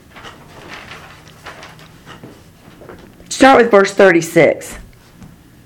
[3.27, 4.77] start with verse 36.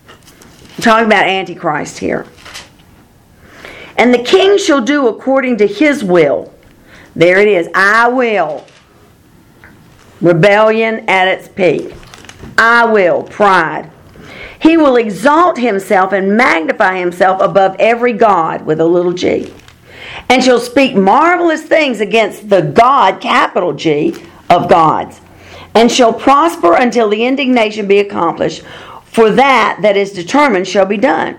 [0.08, 2.26] I'm talking about Antichrist here.
[3.98, 6.54] And the king shall do according to his will.
[7.16, 7.70] There it is.
[7.76, 8.66] I will.
[10.20, 11.94] Rebellion at its peak.
[12.58, 13.24] I will.
[13.24, 13.92] Pride.
[14.60, 19.54] He will exalt himself and magnify himself above every God with a little g.
[20.30, 24.16] And shall speak marvelous things against the God, capital G,
[24.50, 25.22] of gods.
[25.74, 28.64] And shall prosper until the indignation be accomplished.
[29.06, 31.38] For that that is determined shall be done.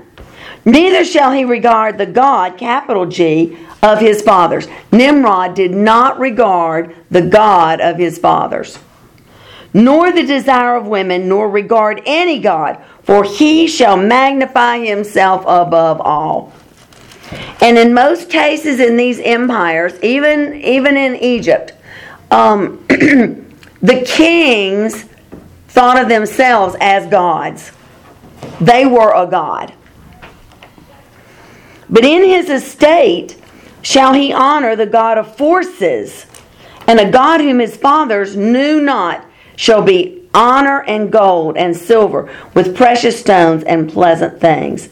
[0.64, 4.66] Neither shall he regard the God, capital G, of his fathers.
[4.90, 8.78] Nimrod did not regard the God of his fathers,
[9.72, 16.00] nor the desire of women, nor regard any God, for he shall magnify himself above
[16.00, 16.52] all.
[17.60, 21.72] And in most cases in these empires, even, even in Egypt,
[22.30, 25.06] um, the kings
[25.68, 27.72] thought of themselves as gods.
[28.60, 29.72] They were a god.
[31.88, 33.36] But in his estate
[33.82, 36.26] shall he honor the God of forces,
[36.86, 39.24] and a God whom his fathers knew not
[39.56, 44.90] shall be honor and gold and silver with precious stones and pleasant things.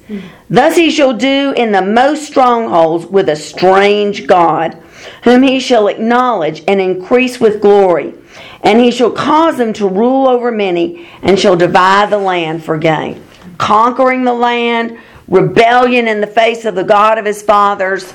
[0.49, 4.77] Thus he shall do in the most strongholds with a strange God,
[5.23, 8.15] whom he shall acknowledge and increase with glory.
[8.63, 12.79] And he shall cause them to rule over many, and shall divide the land for
[12.79, 13.23] gain.
[13.59, 18.13] Conquering the land, rebellion in the face of the God of his fathers,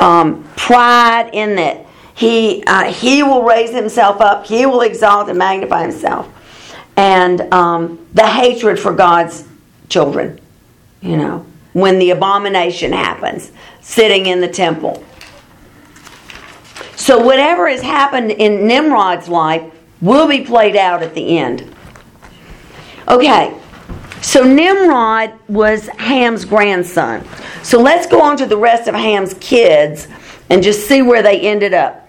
[0.00, 5.38] um, pride in that he uh, he will raise himself up, he will exalt and
[5.38, 6.28] magnify himself,
[6.96, 9.46] and um, the hatred for God's
[9.88, 10.40] children.
[11.00, 15.04] You know, when the abomination happens, sitting in the temple.
[16.96, 21.74] So whatever has happened in Nimrod's life will be played out at the end.
[23.08, 23.58] Okay,
[24.20, 27.26] so Nimrod was Ham's grandson.
[27.62, 30.08] So let's go on to the rest of Ham's kids
[30.50, 32.08] and just see where they ended up.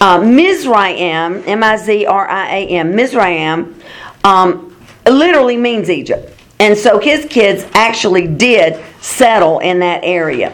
[0.00, 3.79] Uh, Mizraim, M I Z R I A M, Mizraim,
[4.24, 6.36] um, literally means Egypt.
[6.58, 10.52] And so his kids actually did settle in that area.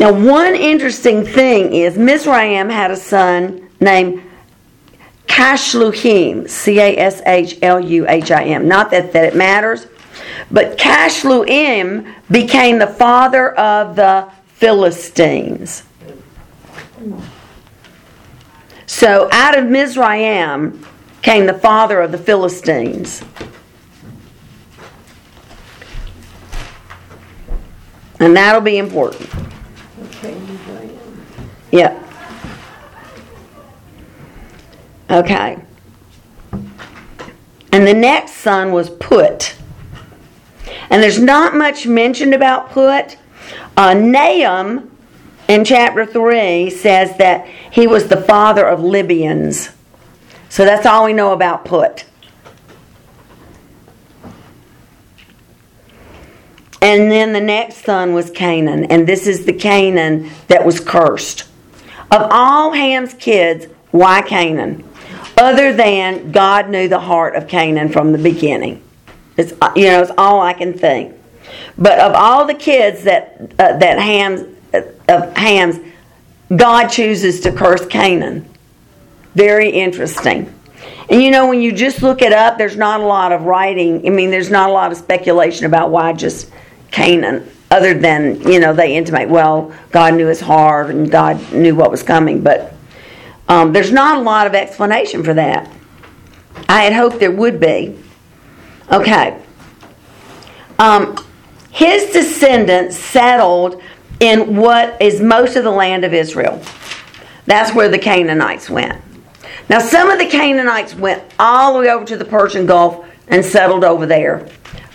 [0.00, 4.22] Now, one interesting thing is Mizraim had a son named
[5.28, 8.66] Cashluhim, C A S H L U H I M.
[8.66, 9.86] Not that, that it matters,
[10.50, 15.84] but Cashluhim became the father of the Philistines.
[18.86, 20.84] So out of Mizraim
[21.22, 23.22] came the father of the Philistines.
[28.20, 29.28] And that'll be important.
[31.72, 32.08] Yep.
[35.10, 35.58] Okay.
[37.72, 39.56] And the next son was Put.
[40.90, 43.16] And there's not much mentioned about Put.
[43.76, 44.90] Uh, Nahum
[45.48, 49.70] in chapter 3 says that he was the father of Libyans.
[50.52, 52.04] So that's all we know about Put.
[56.82, 61.44] And then the next son was Canaan, and this is the Canaan that was cursed.
[62.10, 64.86] Of all Ham's kids, why Canaan?
[65.38, 68.82] Other than God knew the heart of Canaan from the beginning.
[69.38, 71.16] It's you know it's all I can think.
[71.78, 74.42] But of all the kids that uh, that Ham's
[74.74, 75.80] uh, of Ham's,
[76.54, 78.51] God chooses to curse Canaan.
[79.34, 80.52] Very interesting.
[81.08, 84.06] And you know when you just look it up, there's not a lot of writing.
[84.06, 86.50] I mean, there's not a lot of speculation about why just
[86.90, 91.74] Canaan, other than, you know, they intimate, well, God knew his heart and God knew
[91.74, 92.74] what was coming, but
[93.48, 95.70] um, there's not a lot of explanation for that.
[96.68, 97.98] I had hoped there would be.
[98.90, 99.38] Okay.
[100.78, 101.16] Um,
[101.70, 103.82] his descendants settled
[104.20, 106.62] in what is most of the land of Israel.
[107.46, 109.02] That's where the Canaanites went.
[109.72, 113.42] Now, some of the Canaanites went all the way over to the Persian Gulf and
[113.42, 114.46] settled over there.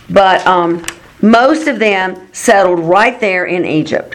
[0.08, 0.86] But um,
[1.20, 4.14] most of them settled right there in Egypt.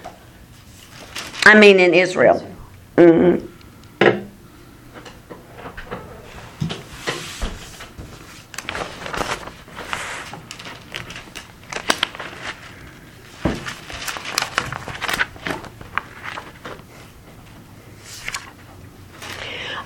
[1.43, 2.49] I mean, in Israel.
[2.95, 3.45] Mm-hmm.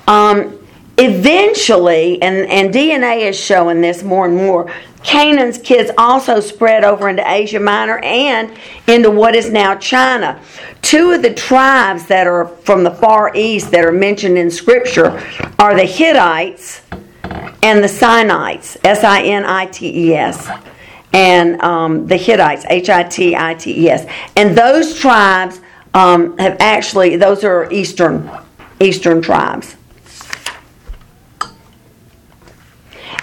[0.08, 0.57] Um,
[0.98, 4.72] eventually, and, and DNA is showing this more and more,
[5.04, 8.52] Canaan's kids also spread over into Asia Minor and
[8.88, 10.42] into what is now China.
[10.82, 15.24] Two of the tribes that are from the Far East that are mentioned in Scripture
[15.60, 16.82] are the Hittites
[17.64, 20.50] and the Sinites, S I N I T E S,
[21.14, 24.06] and um, the Hittites, H I T I T E S.
[24.36, 25.62] And those tribes
[25.94, 28.30] um, have actually, those are Eastern,
[28.80, 29.76] Eastern tribes.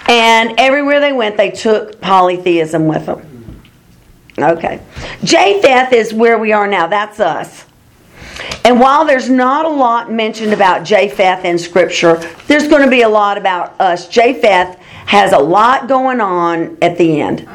[0.07, 3.61] And everywhere they went, they took polytheism with them.
[4.37, 4.81] Okay.
[5.23, 6.87] Japheth is where we are now.
[6.87, 7.65] That's us.
[8.65, 12.15] And while there's not a lot mentioned about Japheth in Scripture,
[12.47, 14.09] there's going to be a lot about us.
[14.09, 17.47] Japheth has a lot going on at the end.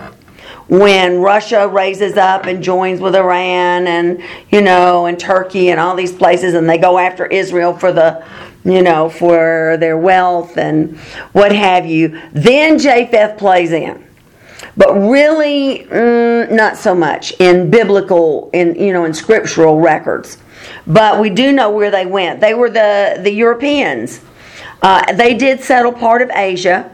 [0.68, 5.96] When Russia raises up and joins with Iran and, you know, and Turkey and all
[5.96, 8.24] these places, and they go after Israel for the
[8.64, 10.96] you know, for their wealth and
[11.32, 12.20] what have you.
[12.32, 14.04] Then Japheth plays in.
[14.76, 20.38] But really, mm, not so much in biblical, in you know, in scriptural records.
[20.86, 22.40] But we do know where they went.
[22.40, 24.20] They were the the Europeans.
[24.82, 26.90] Uh, they did settle part of Asia.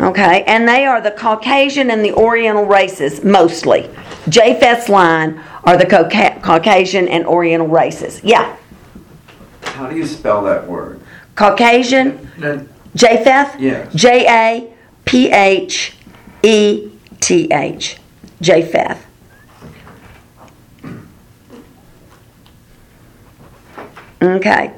[0.00, 3.88] Okay, and they are the Caucasian and the Oriental races mostly.
[4.28, 8.20] Japheth's line are the Cauca- Caucasian and Oriental races.
[8.24, 8.56] Yeah.
[9.74, 11.00] How do you spell that word?
[11.34, 13.92] Caucasian, Then- Japheth, Yes.
[13.92, 14.72] J A
[15.04, 15.96] P H
[16.44, 17.96] E T H,
[18.40, 19.04] Japheth.
[24.22, 24.72] Okay.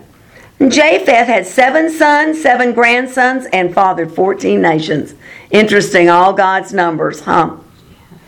[0.59, 5.15] Japheth had seven sons, seven grandsons, and fathered 14 nations.
[5.51, 7.57] Interesting, all God's numbers, huh?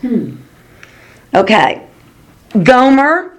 [0.02, 0.37] Hmm.
[1.35, 1.87] Okay.
[2.62, 3.33] Gomer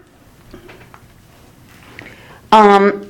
[2.51, 3.08] um,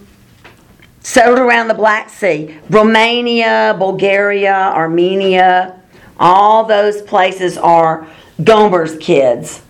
[1.09, 2.55] settled around the Black Sea.
[2.69, 5.81] Romania, Bulgaria, Armenia,
[6.19, 8.07] all those places are
[8.43, 9.63] Gomer's kids.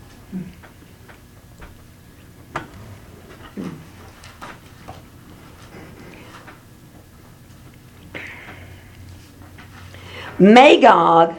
[10.38, 11.36] Magog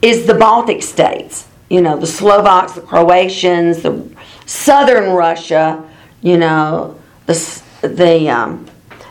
[0.00, 1.46] is the Baltic states.
[1.68, 4.08] You know, the Slovaks, the Croatians, the
[4.46, 5.84] southern Russia,
[6.22, 8.66] you know, the, the, um,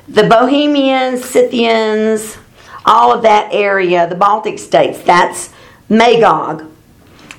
[0.08, 2.38] the Bohemians, Scythians,
[2.86, 5.52] all of that area, the Baltic states, that's
[5.90, 6.72] Magog.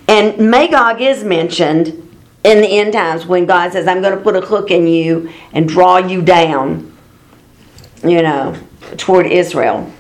[0.09, 1.88] And Magog is mentioned
[2.44, 5.31] in the end times when God says, I'm going to put a hook in you
[5.52, 6.92] and draw you down,
[8.04, 8.56] you know,
[8.96, 9.92] toward Israel.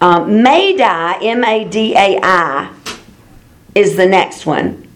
[0.00, 2.72] Um, Madai, M A D A I,
[3.74, 4.88] is the next one.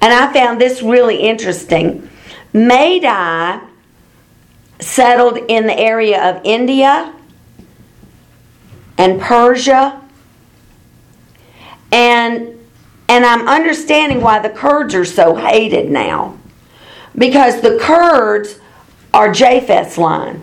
[0.00, 2.08] And I found this really interesting.
[2.52, 3.60] Madai
[4.80, 7.14] settled in the area of India
[8.96, 10.00] and Persia.
[11.92, 12.54] And
[13.08, 16.36] and I'm understanding why the Kurds are so hated now.
[17.16, 18.58] Because the Kurds
[19.14, 20.42] are Japheth's line.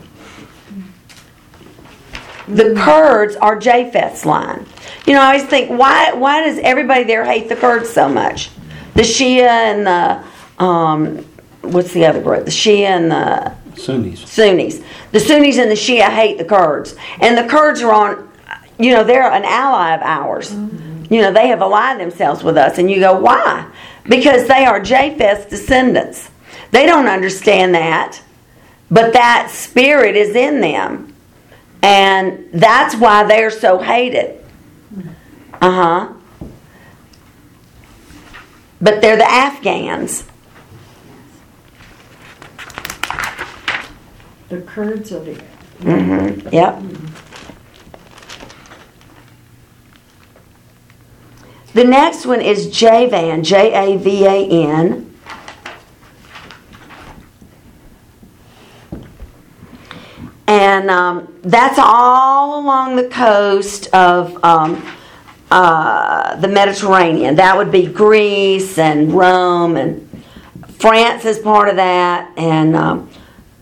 [2.47, 4.65] The Kurds are Japheth's line.
[5.05, 8.49] You know, I always think, why why does everybody there hate the Kurds so much?
[8.95, 11.25] The Shia and the um,
[11.61, 12.45] what's the other group?
[12.45, 14.21] The Shia and the Sunnis.
[14.29, 14.81] Sunnis.
[15.11, 18.31] The Sunnis and the Shia hate the Kurds, and the Kurds are on.
[18.77, 20.51] You know, they're an ally of ours.
[21.09, 23.69] You know, they have allied themselves with us, and you go, why?
[24.03, 26.29] Because they are Japheth's descendants.
[26.71, 28.21] They don't understand that,
[28.91, 31.13] but that spirit is in them,
[31.81, 34.43] and that's why they're so hated.
[35.61, 36.13] Uh huh.
[38.81, 40.25] But they're the Afghans.
[44.49, 45.41] The Kurds are the,
[45.79, 46.49] Mm-hmm.
[46.53, 46.81] Yep.
[51.73, 55.13] The next one is Javan, J A V A N.
[60.47, 64.81] And um, that's all along the coast of um,
[65.51, 67.35] uh, the Mediterranean.
[67.35, 70.07] That would be Greece and Rome, and
[70.79, 73.09] France is part of that, and um,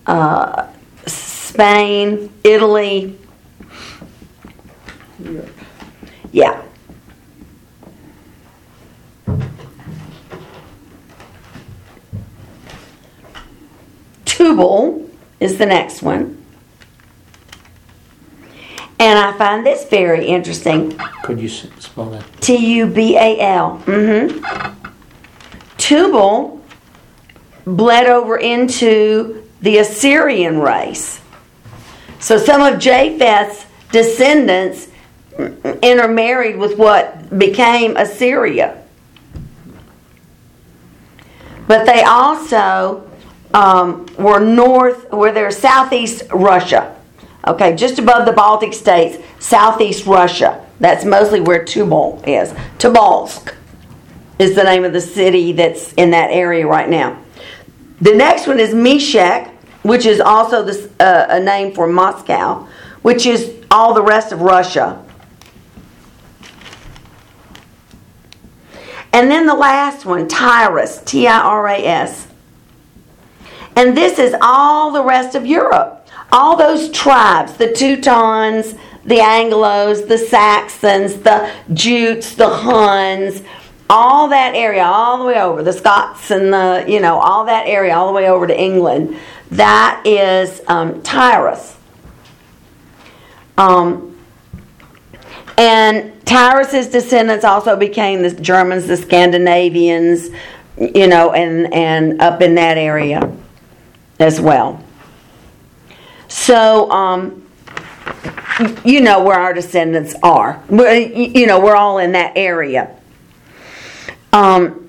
[0.05, 0.67] uh,
[1.05, 3.17] Spain, Italy.
[5.19, 5.49] Europe.
[6.31, 6.61] Yeah.
[14.25, 16.43] Tubal is the next one.
[18.99, 20.97] And I find this very interesting.
[21.23, 22.23] Could you spell that?
[22.41, 23.81] T U B A L.
[23.85, 24.89] Mm-hmm.
[25.77, 26.61] Tubal
[27.65, 31.21] bled over into the Assyrian race.
[32.19, 34.89] So some of Japheth's descendants
[35.81, 38.83] intermarried with what became Assyria.
[41.65, 43.09] But they also
[43.53, 46.95] um, were north, were they're southeast Russia.
[47.47, 50.65] Okay, just above the Baltic states, southeast Russia.
[50.81, 52.51] That's mostly where Tubal is.
[52.79, 53.55] Tobolsk
[54.39, 57.21] is the name of the city that's in that area right now.
[58.01, 59.52] The next one is Meshech,
[59.83, 62.67] which is also this, uh, a name for Moscow,
[63.01, 65.03] which is all the rest of Russia.
[69.11, 72.27] And then the last one, Tiras, T I R A S.
[73.75, 76.07] And this is all the rest of Europe.
[76.31, 78.75] All those tribes, the Teutons,
[79.05, 83.43] the Anglos, the Saxons, the Jutes, the Huns,
[83.89, 87.67] all that area, all the way over, the Scots and the, you know, all that
[87.67, 89.15] area, all the way over to England.
[89.53, 91.77] That is um, Tiras.
[93.55, 94.17] Um,
[95.59, 100.29] and Tiras's descendants also became the Germans, the Scandinavians,
[100.79, 103.31] you know, and, and up in that area
[104.19, 104.83] as well.
[106.27, 107.47] So, um,
[108.83, 110.63] you know where our descendants are.
[110.67, 112.95] We're, you know, we're all in that area.
[114.31, 114.82] Um,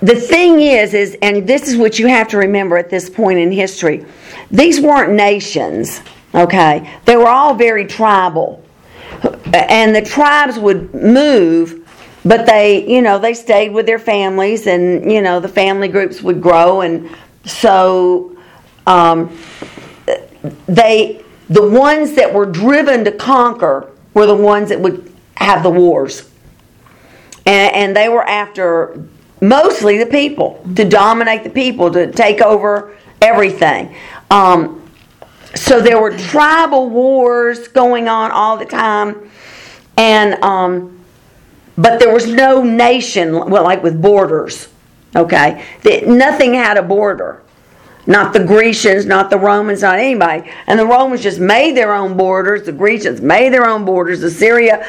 [0.00, 3.38] the thing is, is, and this is what you have to remember at this point
[3.38, 4.04] in history,
[4.50, 6.00] these weren't nations.
[6.34, 8.62] Okay, they were all very tribal,
[9.52, 11.88] and the tribes would move,
[12.24, 16.22] but they, you know, they stayed with their families, and you know, the family groups
[16.22, 17.10] would grow, and
[17.44, 18.36] so
[18.86, 19.36] um,
[20.66, 25.70] they, the ones that were driven to conquer, were the ones that would have the
[25.70, 26.30] wars.
[27.46, 29.08] And, and they were after
[29.40, 33.94] mostly the people to dominate the people to take over everything
[34.30, 34.82] um,
[35.54, 39.30] so there were tribal wars going on all the time
[39.96, 40.98] and um,
[41.76, 44.68] but there was no nation well like with borders
[45.16, 47.42] okay that nothing had a border
[48.08, 50.50] not the Grecians, not the Romans, not anybody.
[50.66, 52.64] And the Romans just made their own borders.
[52.64, 54.22] The Grecians made their own borders.
[54.22, 54.88] Assyria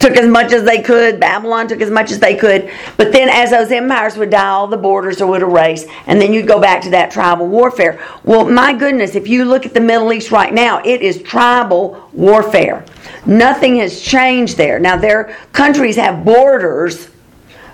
[0.00, 1.20] took as much as they could.
[1.20, 2.72] Babylon took as much as they could.
[2.96, 5.86] But then, as those empires would die, all the borders would erase.
[6.06, 8.04] And then you'd go back to that tribal warfare.
[8.24, 12.08] Well, my goodness, if you look at the Middle East right now, it is tribal
[12.12, 12.84] warfare.
[13.26, 14.80] Nothing has changed there.
[14.80, 17.08] Now, their countries have borders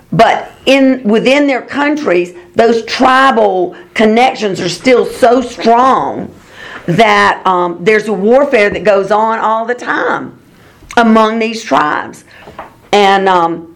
[0.09, 6.33] but in within their countries those tribal connections are still so strong
[6.85, 10.39] that um, there's a warfare that goes on all the time
[10.95, 12.23] among these tribes
[12.91, 13.75] and um,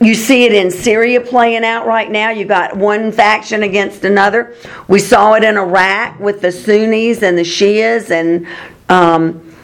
[0.00, 2.30] you see it in Syria playing out right now.
[2.30, 4.56] You got one faction against another.
[4.88, 8.46] We saw it in Iraq with the Sunnis and the Shias, and
[8.88, 9.54] um,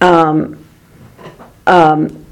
[0.00, 0.64] um,
[1.66, 2.24] um,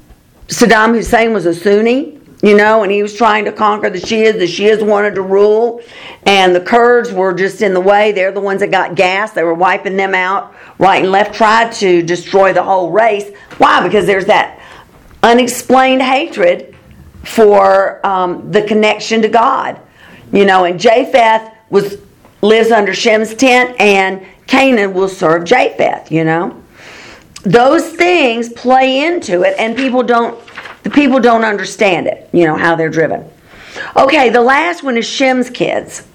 [0.47, 4.33] Saddam Hussein was a Sunni you know, and he was trying to conquer the Shias.
[4.33, 5.81] The Shias wanted to rule,
[6.25, 8.11] and the Kurds were just in the way.
[8.11, 9.31] They're the ones that got gas.
[9.31, 13.29] They were wiping them out right and left, tried to destroy the whole race.
[13.57, 13.81] Why?
[13.81, 14.59] Because there's that
[15.23, 16.75] unexplained hatred
[17.23, 19.79] for um, the connection to God.
[20.31, 21.97] You know, and Japheth was
[22.41, 26.11] lives under Shem's tent, and Canaan will serve Japheth.
[26.11, 26.63] You know,
[27.43, 30.39] those things play into it, and people don't.
[30.87, 32.29] The people don't understand it.
[32.31, 33.29] You know how they're driven.
[33.97, 36.07] Okay, the last one is Shem's kids.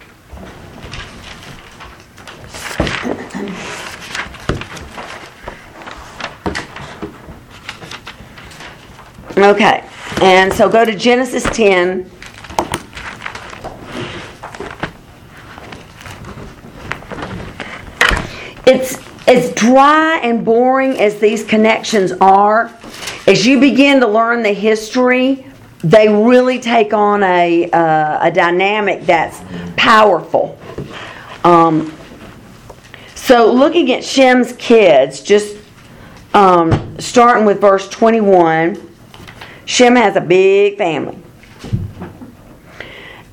[9.37, 9.87] Okay,
[10.23, 12.11] and so go to Genesis 10.
[18.67, 18.99] It's
[19.29, 22.75] as dry and boring as these connections are.
[23.25, 25.47] As you begin to learn the history,
[25.85, 29.41] they really take on a, uh, a dynamic that's
[29.77, 30.59] powerful.
[31.45, 31.93] Um,
[33.15, 35.57] so, looking at Shem's kids, just
[36.35, 38.77] um, starting with verse 21,
[39.67, 41.19] Shem has a big family.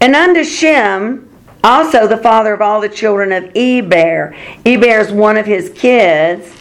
[0.02, 1.28] And unto Shem,
[1.64, 4.36] also the father of all the children of Eber.
[4.66, 6.56] Eber is one of his kids,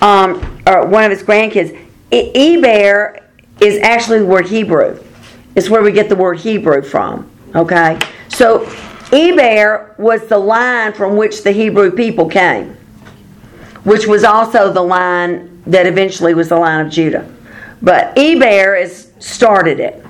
[0.00, 1.83] um, or one of his grandkids.
[2.14, 3.20] Eber
[3.60, 5.02] is actually the word Hebrew.
[5.54, 7.30] It's where we get the word Hebrew from.
[7.54, 7.98] Okay?
[8.28, 8.64] So
[9.12, 12.76] Eber was the line from which the Hebrew people came,
[13.84, 17.30] which was also the line that eventually was the line of Judah.
[17.80, 20.04] But Eber is started it.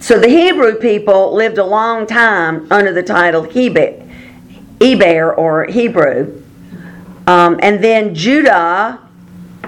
[0.00, 4.02] So the Hebrew people lived a long time under the title Heber,
[4.80, 6.41] Eber or Hebrew.
[7.26, 8.98] Um, and then Judah,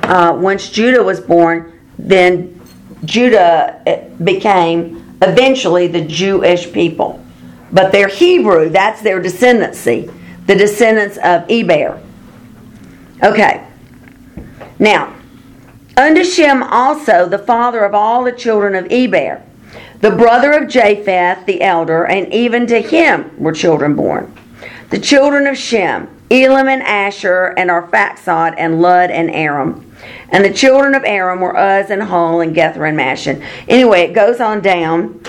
[0.03, 2.61] uh, once Judah was born, then
[3.05, 7.25] Judah eh, became eventually the Jewish people.
[7.73, 10.13] But they're Hebrew, that's their descendancy,
[10.47, 12.01] the descendants of Eber.
[13.23, 13.67] Okay.
[14.79, 15.15] Now,
[15.97, 19.43] unto Shem also, the father of all the children of Eber,
[20.01, 24.37] the brother of Japheth, the elder, and even to him were children born.
[24.91, 29.93] The children of Shem, Elam and Asshur, and Arphaxad, and Lud and Aram.
[30.31, 33.45] And the children of Aram were Uz and Hul and Gether and Mashen.
[33.69, 35.21] Anyway, it goes on down,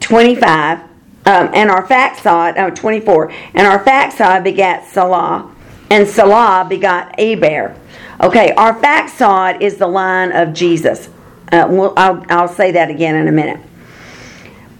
[0.00, 0.80] 25.
[1.26, 3.30] Um, and Arphaxad, oh, 24.
[3.54, 5.50] And Arphaxad begat Salah,
[5.90, 7.76] and Salah begot Eber.
[8.20, 11.08] Okay, Arphaxad is the line of Jesus.
[11.50, 13.60] Uh, we'll, I'll, I'll say that again in a minute.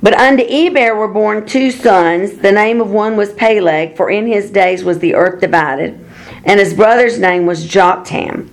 [0.04, 2.36] But unto Eber were born two sons.
[2.36, 5.98] The name of one was Peleg, for in his days was the earth divided,
[6.44, 8.50] and his brother's name was Joktan.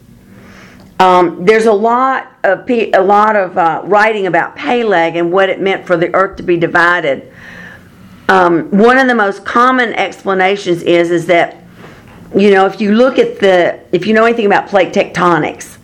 [0.97, 5.59] Um, there's a lot of a lot of uh, writing about Peleg and what it
[5.59, 7.33] meant for the earth to be divided.
[8.29, 11.57] Um, one of the most common explanations is is that
[12.33, 15.79] you know if you look at the if you know anything about plate tectonics,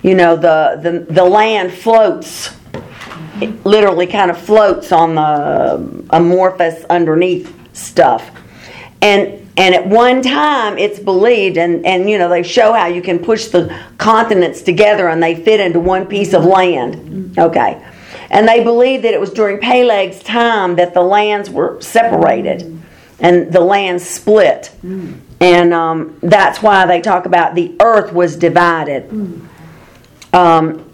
[0.00, 2.56] you know the the, the land floats
[3.40, 8.30] it literally kind of floats on the amorphous underneath stuff.
[9.00, 13.02] And and at one time it's believed and, and you know they show how you
[13.02, 17.36] can push the continents together and they fit into one piece of land.
[17.38, 17.84] Okay.
[18.30, 22.80] And they believe that it was during Peleg's time that the lands were separated
[23.20, 24.70] and the lands split.
[25.40, 29.10] And um, that's why they talk about the earth was divided.
[30.32, 30.87] Um,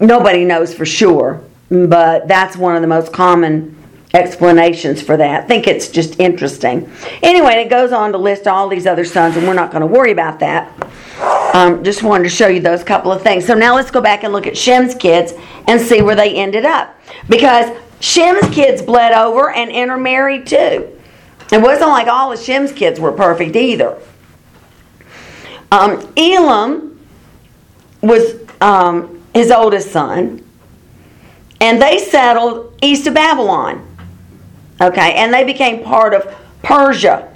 [0.00, 3.76] nobody knows for sure, but that's one of the most common
[4.14, 5.44] explanations for that.
[5.44, 6.90] I think it's just interesting.
[7.22, 9.86] Anyway, it goes on to list all these other sons, and we're not going to
[9.86, 10.72] worry about that.
[11.54, 13.46] Um, just wanted to show you those couple of things.
[13.46, 15.32] So now let's go back and look at Shem's kids
[15.66, 16.94] and see where they ended up.
[17.28, 20.94] Because Shem's kids bled over and intermarried too.
[21.50, 23.98] It wasn't like all of Shem's kids were perfect either.
[25.72, 27.00] Um, Elam
[28.02, 30.44] was um, his oldest son,
[31.60, 33.84] and they settled east of Babylon.
[34.80, 37.32] Okay, and they became part of Persia.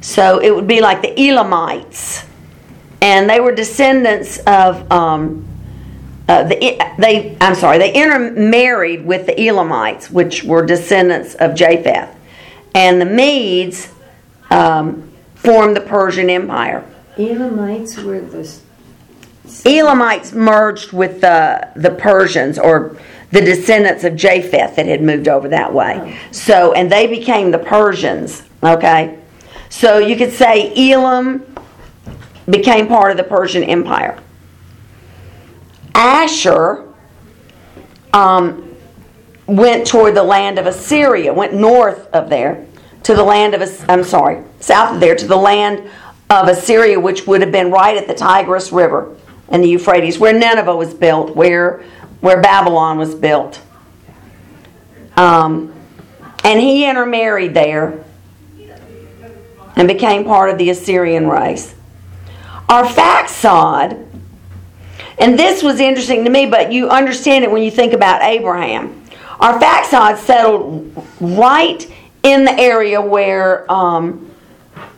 [0.00, 2.26] So it would be like the Elamites,
[3.00, 5.46] and they were descendants of um,
[6.28, 7.36] uh, the they.
[7.40, 12.14] I'm sorry, they intermarried with the Elamites, which were descendants of Japheth,
[12.74, 13.92] and the Medes
[14.50, 16.84] um, formed the Persian Empire.
[17.16, 18.44] Elamites were the
[19.66, 22.96] Elamites merged with the the Persians or
[23.32, 26.18] the descendants of Japheth that had moved over that way.
[26.30, 29.18] So and they became the Persians, okay?
[29.68, 31.44] So you could say Elam
[32.48, 34.18] became part of the Persian Empire.
[35.92, 36.92] Asshur
[38.12, 38.74] um,
[39.46, 42.66] went toward the land of Assyria, went north of there
[43.02, 45.90] to the land of, I'm sorry, south of there to the land
[46.30, 49.16] of Assyria, which would have been right at the Tigris River
[49.48, 51.84] and the Euphrates, where Nineveh was built, where,
[52.20, 53.60] where Babylon was built.
[55.16, 55.72] Um,
[56.44, 58.04] and he intermarried there
[59.76, 61.74] and became part of the Assyrian race.
[62.68, 64.06] Arphaxad,
[65.18, 69.02] and this was interesting to me, but you understand it when you think about Abraham.
[69.38, 71.90] Arphaxad settled right
[72.22, 74.30] in the area where um,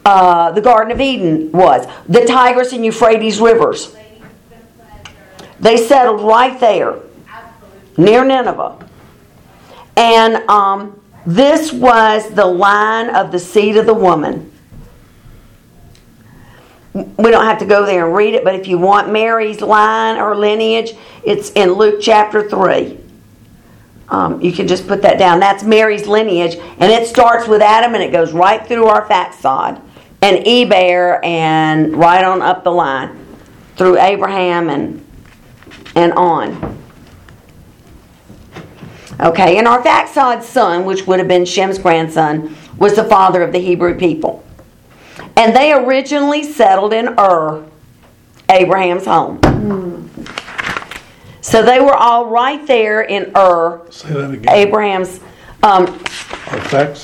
[0.05, 3.95] uh, the Garden of Eden was, the Tigris and Euphrates rivers.
[5.61, 6.97] They settled right there,
[7.97, 8.89] near Nineveh.
[9.97, 14.53] And um, this was the line of the seed of the woman.
[16.95, 20.19] We don't have to go there and read it, but if you want Mary's line
[20.19, 20.93] or lineage,
[21.25, 22.99] it's in Luke chapter 3.
[24.09, 25.39] Um, you can just put that down.
[25.39, 29.83] That's Mary's lineage, and it starts with Adam and it goes right through Arphaxad
[30.23, 33.27] and Eber and right on up the line
[33.77, 35.05] through Abraham and
[35.99, 36.79] and on.
[39.21, 43.59] Okay, and Arphaxad's son, which would have been Shem's grandson, was the father of the
[43.59, 44.45] Hebrew people.
[45.37, 47.65] And they originally settled in Ur,
[48.49, 49.41] Abraham's home.
[51.41, 54.49] So they were all right there in Ur, Say that again.
[54.55, 55.21] Abraham's.
[55.63, 55.87] Um,
[56.69, 56.95] said,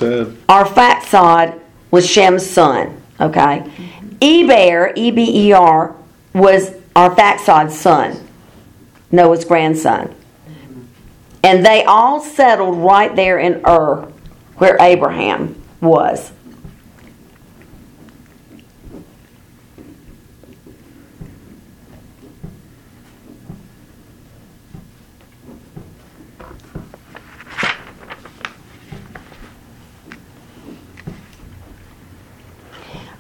[0.49, 1.59] Arphaxad
[1.91, 3.01] was Shem's son.
[3.21, 3.69] Okay,
[4.23, 5.97] Eber, E B E R,
[6.33, 8.24] was Arphaxad's son,
[9.15, 10.15] Noah's grandson,
[11.43, 14.11] and they all settled right there in Ur,
[14.57, 16.33] where Abraham was.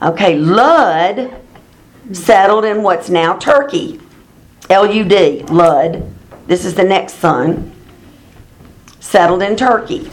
[0.03, 1.34] Okay, Lud
[2.12, 3.99] settled in what's now Turkey.
[4.71, 6.11] L U D, Lud.
[6.47, 7.73] This is the next son.
[9.01, 10.11] Settled in Turkey.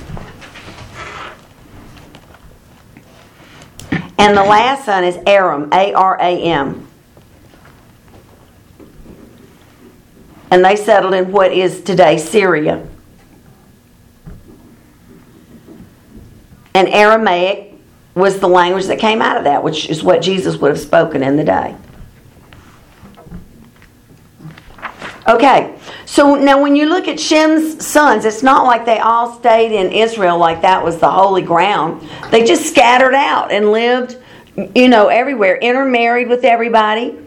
[4.18, 6.88] And the last son is Aram, A R A M.
[10.52, 12.86] And they settled in what is today Syria.
[16.74, 17.74] And Aramaic
[18.16, 21.24] was the language that came out of that, which is what Jesus would have spoken
[21.24, 21.76] in the day.
[25.32, 29.72] Okay, so now when you look at Shem's sons, it's not like they all stayed
[29.72, 32.06] in Israel like that was the holy ground.
[32.32, 34.18] They just scattered out and lived,
[34.76, 37.18] you know, everywhere, intermarried with everybody.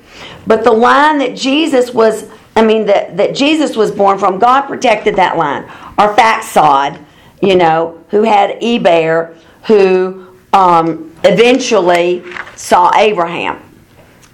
[0.47, 4.67] But the line that Jesus was, I mean, that, that Jesus was born from, God
[4.67, 5.65] protected that line.
[5.97, 7.03] Arphaxad,
[7.41, 12.23] you know, who had Eber, who um, eventually
[12.55, 13.63] saw Abraham.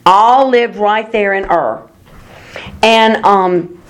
[0.05, 1.89] All lived right there in Ur.
[2.83, 3.83] And um,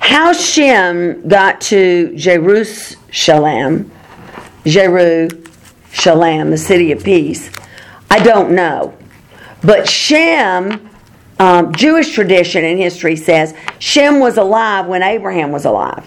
[0.00, 3.90] how Shem got to Jerusalem,
[4.66, 7.50] Jerusalem, the city of peace,
[8.10, 8.96] I don't know.
[9.62, 10.90] But Shem,
[11.38, 16.06] um, Jewish tradition and history says Shem was alive when Abraham was alive.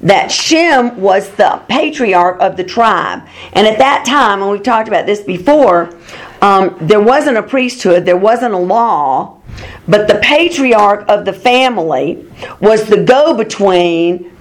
[0.00, 3.26] That Shem was the patriarch of the tribe.
[3.52, 5.94] And at that time, and we've talked about this before,
[6.40, 9.40] um, there wasn't a priesthood, there wasn't a law,
[9.86, 12.26] but the patriarch of the family
[12.60, 14.36] was the go between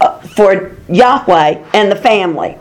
[0.00, 2.56] uh, for Yahweh and the family.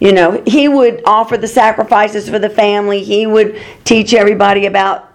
[0.00, 3.02] You know, he would offer the sacrifices for the family.
[3.02, 5.10] He would teach everybody about,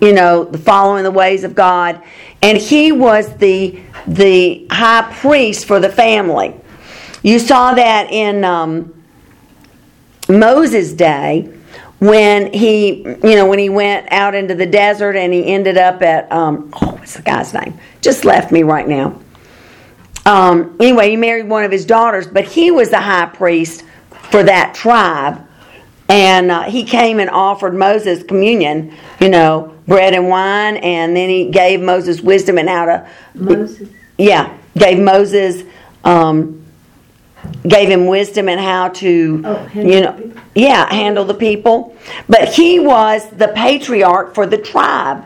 [0.00, 2.02] you know, the following the ways of God,
[2.42, 6.54] and he was the the high priest for the family.
[7.22, 8.94] You saw that in um,
[10.28, 11.52] Moses' day
[11.98, 16.00] when he, you know, when he went out into the desert and he ended up
[16.02, 17.78] at, um, oh, what's the guy's name?
[18.00, 19.18] Just left me right now.
[20.24, 23.82] Um, anyway, he married one of his daughters, but he was the high priest
[24.30, 25.44] for that tribe.
[26.10, 31.28] And uh, he came and offered Moses communion, you know, bread and wine, and then
[31.28, 33.10] he gave Moses wisdom and how to.
[33.34, 33.88] Moses.
[34.16, 35.64] Yeah, gave Moses,
[36.04, 36.57] um,
[37.66, 41.96] gave him wisdom and how to, Oh, you know, yeah, handle the people.
[42.28, 45.24] But he was the patriarch for the tribe.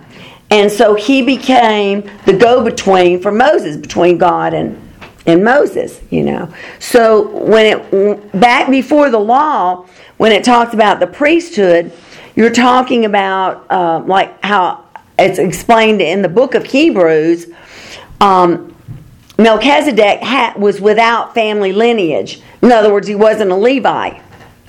[0.51, 4.79] And so he became the go between for Moses, between God and,
[5.27, 6.53] and Moses, you know.
[6.79, 9.87] So when it, back before the law,
[10.19, 11.93] when it talks about the priesthood,
[12.35, 14.85] you're talking about uh, like how
[15.19, 17.47] it's explained in the book of Hebrews.
[18.21, 18.72] Um,
[19.39, 22.41] Melchizedek ha- was without family lineage.
[22.61, 24.21] In other words, he wasn't a Levi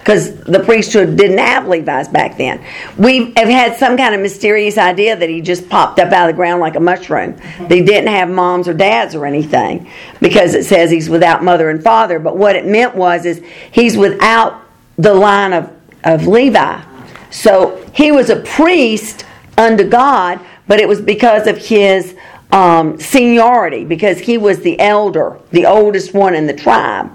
[0.03, 2.64] because the priesthood didn't have Levites back then.
[2.97, 6.36] We have had some kind of mysterious idea that he just popped up out of
[6.36, 7.34] the ground like a mushroom.
[7.34, 7.68] Mm-hmm.
[7.68, 9.89] They didn't have moms or dads or anything
[10.20, 12.20] because it says he's without mother and father.
[12.20, 13.41] But what it meant was is
[13.72, 14.61] he's without
[14.97, 15.72] the line of,
[16.03, 16.82] of Levi.
[17.32, 19.26] So he was a priest
[19.57, 22.16] unto God, but it was because of his
[22.54, 27.12] um, seniority, because he was the elder, the oldest one in the tribe.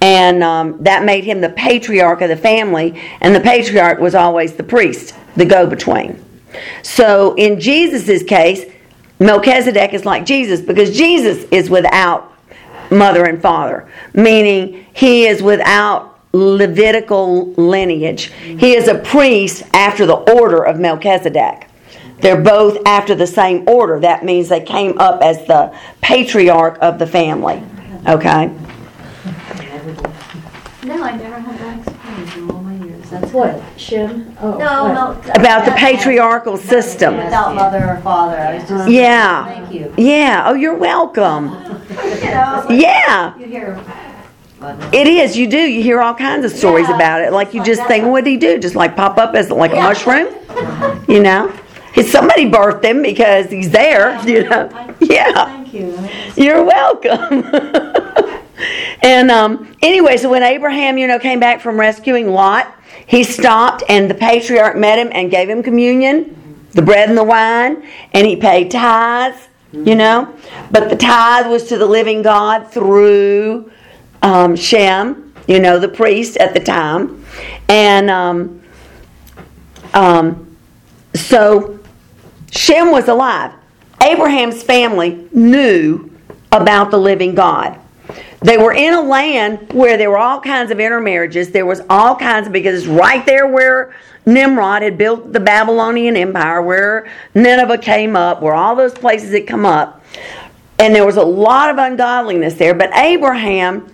[0.00, 4.54] And um, that made him the patriarch of the family, and the patriarch was always
[4.54, 6.22] the priest, the go between.
[6.82, 8.70] So in Jesus' case,
[9.18, 12.32] Melchizedek is like Jesus because Jesus is without
[12.90, 18.24] mother and father, meaning he is without Levitical lineage.
[18.24, 21.68] He is a priest after the order of Melchizedek.
[22.20, 24.00] They're both after the same order.
[24.00, 27.62] That means they came up as the patriarch of the family.
[28.08, 28.50] Okay?
[30.84, 33.08] No, I never had that experience in all my years.
[33.10, 34.36] That's What, Shem?
[34.40, 35.26] Oh, No, what?
[35.26, 35.32] no.
[35.34, 37.16] About the patriarchal system.
[37.16, 38.36] Without mother or father.
[38.38, 38.88] I was just.
[38.90, 39.46] Yeah.
[39.46, 39.94] Thank you.
[39.96, 40.44] Yeah.
[40.46, 41.50] Oh, you're welcome.
[41.94, 43.36] You know, Yeah.
[43.38, 43.78] you hear.
[44.92, 45.36] It is.
[45.36, 45.58] You do.
[45.58, 46.96] You hear all kinds of stories Yeah.
[46.96, 47.32] about it.
[47.32, 48.58] Like you just think, what did he do?
[48.58, 50.28] Just like pop up as like a mushroom?
[51.08, 51.52] You know?
[52.02, 54.20] Somebody birthed him because he's there.
[54.26, 54.94] You know?
[55.00, 55.46] Yeah.
[55.46, 56.08] Thank you.
[56.36, 57.44] You're welcome.
[59.02, 62.74] and um, anyway, so when Abraham, you know, came back from rescuing Lot,
[63.06, 67.24] he stopped and the patriarch met him and gave him communion, the bread and the
[67.24, 70.34] wine, and he paid tithes, you know.
[70.70, 73.70] But the tithe was to the living God through
[74.22, 77.24] um, Shem, you know, the priest at the time.
[77.68, 78.62] And um,
[79.92, 80.56] um,
[81.14, 81.78] so
[82.54, 83.52] Shem was alive.
[84.00, 86.10] Abraham's family knew
[86.52, 87.78] about the living God.
[88.40, 91.50] They were in a land where there were all kinds of intermarriages.
[91.50, 93.94] There was all kinds of, because it's right there where
[94.26, 99.46] Nimrod had built the Babylonian Empire, where Nineveh came up, where all those places had
[99.46, 100.04] come up.
[100.78, 102.74] And there was a lot of ungodliness there.
[102.74, 103.90] But Abraham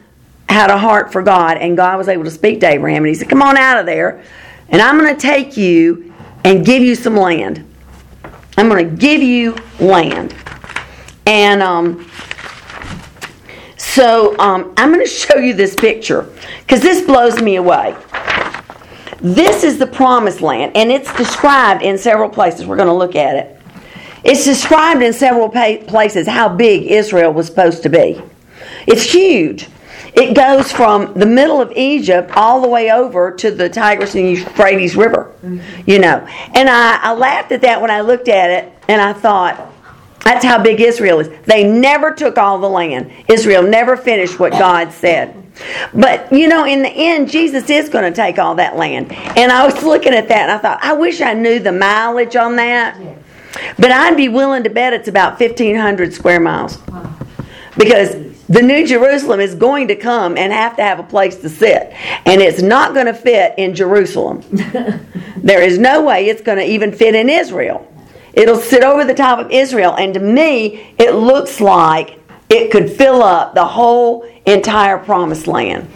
[0.49, 3.05] had a heart for God, and God was able to speak to Abraham.
[3.05, 4.23] And he said, Come on out of there,
[4.69, 6.13] and I'm going to take you
[6.45, 7.70] and give you some land.
[8.57, 10.35] I'm going to give you land.
[11.27, 12.11] And um,
[13.77, 16.29] so um, I'm going to show you this picture
[16.61, 17.97] because this blows me away.
[19.21, 22.65] This is the promised land, and it's described in several places.
[22.65, 23.61] We're going to look at it.
[24.25, 28.21] It's described in several places how big Israel was supposed to be.
[28.87, 29.69] It's huge.
[30.15, 34.31] It goes from the middle of Egypt all the way over to the Tigris and
[34.31, 35.33] Euphrates River,
[35.87, 36.27] you know.
[36.55, 39.71] And I, I laughed at that when I looked at it, and I thought,
[40.25, 41.29] that's how big Israel is.
[41.45, 43.11] They never took all the land.
[43.29, 45.37] Israel never finished what God said.
[45.93, 49.13] But, you know, in the end, Jesus is going to take all that land.
[49.13, 52.37] And I was looking at that and I thought, I wish I knew the mileage
[52.37, 52.99] on that.
[53.79, 56.79] But I'd be willing to bet it's about 1,500 square miles.
[57.77, 61.49] Because the New Jerusalem is going to come and have to have a place to
[61.49, 61.93] sit.
[62.27, 64.43] And it's not going to fit in Jerusalem.
[65.37, 67.87] there is no way it's going to even fit in Israel.
[68.33, 69.95] It'll sit over the top of Israel.
[69.97, 75.89] And to me, it looks like it could fill up the whole entire promised land.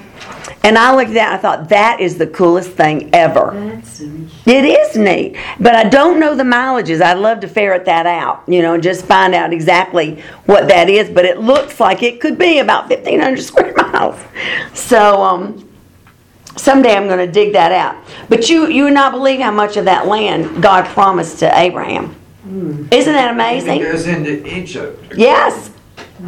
[0.63, 3.83] And I looked at that and I thought, that is the coolest thing ever.
[4.47, 7.01] It is neat, but I don't know the mileages.
[7.01, 11.09] I'd love to ferret that out, you know, just find out exactly what that is.
[11.09, 14.21] But it looks like it could be about 1,500 square miles.
[14.75, 15.67] So, um,
[16.57, 17.97] someday I'm going to dig that out.
[18.29, 22.15] But you, you would not believe how much of that land God promised to Abraham.
[22.47, 23.81] Isn't that It amazing?
[23.81, 25.15] goes into Egypt.
[25.17, 25.71] Yes.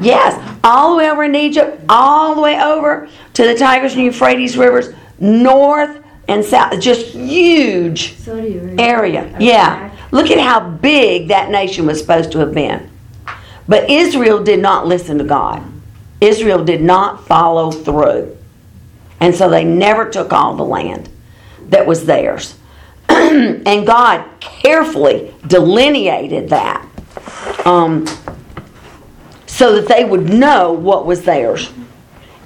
[0.00, 0.58] Yes.
[0.64, 4.56] All the way over in Egypt, all the way over to the Tigris and Euphrates
[4.56, 4.88] rivers,
[5.20, 6.80] north and south.
[6.80, 9.34] Just huge area.
[9.38, 9.94] Yeah.
[10.12, 12.90] Look at how big that nation was supposed to have been.
[13.68, 15.62] But Israel did not listen to God.
[16.20, 18.36] Israel did not follow through.
[19.20, 21.08] And so they never took all the land
[21.68, 22.56] that was theirs.
[23.08, 26.86] and God carefully delineated that
[27.64, 28.06] um,
[29.46, 31.72] so that they would know what was theirs.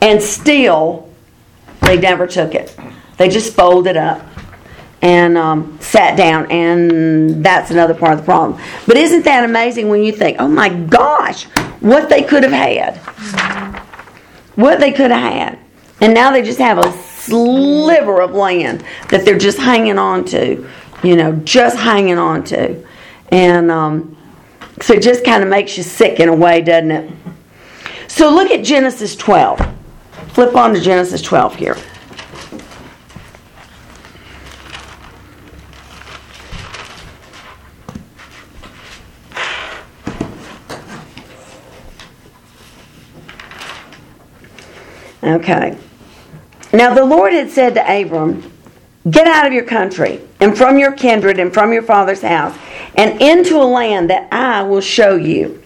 [0.00, 1.10] And still,
[1.82, 2.74] they never took it.
[3.20, 4.26] They just folded up
[5.02, 8.58] and um, sat down, and that's another part of the problem.
[8.86, 11.44] But isn't that amazing when you think, oh my gosh,
[11.80, 12.96] what they could have had?
[14.56, 15.58] What they could have had.
[16.00, 20.66] And now they just have a sliver of land that they're just hanging on to,
[21.02, 22.82] you know, just hanging on to.
[23.28, 24.16] And um,
[24.80, 27.12] so it just kind of makes you sick in a way, doesn't it?
[28.08, 29.60] So look at Genesis 12.
[30.28, 31.76] Flip on to Genesis 12 here.
[45.22, 45.76] Okay.
[46.72, 48.50] Now the Lord had said to Abram,
[49.10, 52.56] Get out of your country and from your kindred and from your father's house
[52.96, 55.62] and into a land that I will show you.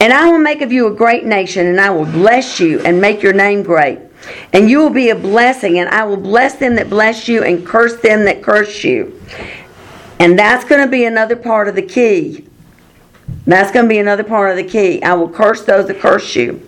[0.00, 3.00] And I will make of you a great nation, and I will bless you and
[3.00, 3.98] make your name great.
[4.52, 7.66] And you will be a blessing, and I will bless them that bless you and
[7.66, 9.20] curse them that curse you.
[10.20, 12.46] And that's going to be another part of the key.
[13.44, 15.02] That's going to be another part of the key.
[15.02, 16.67] I will curse those that curse you.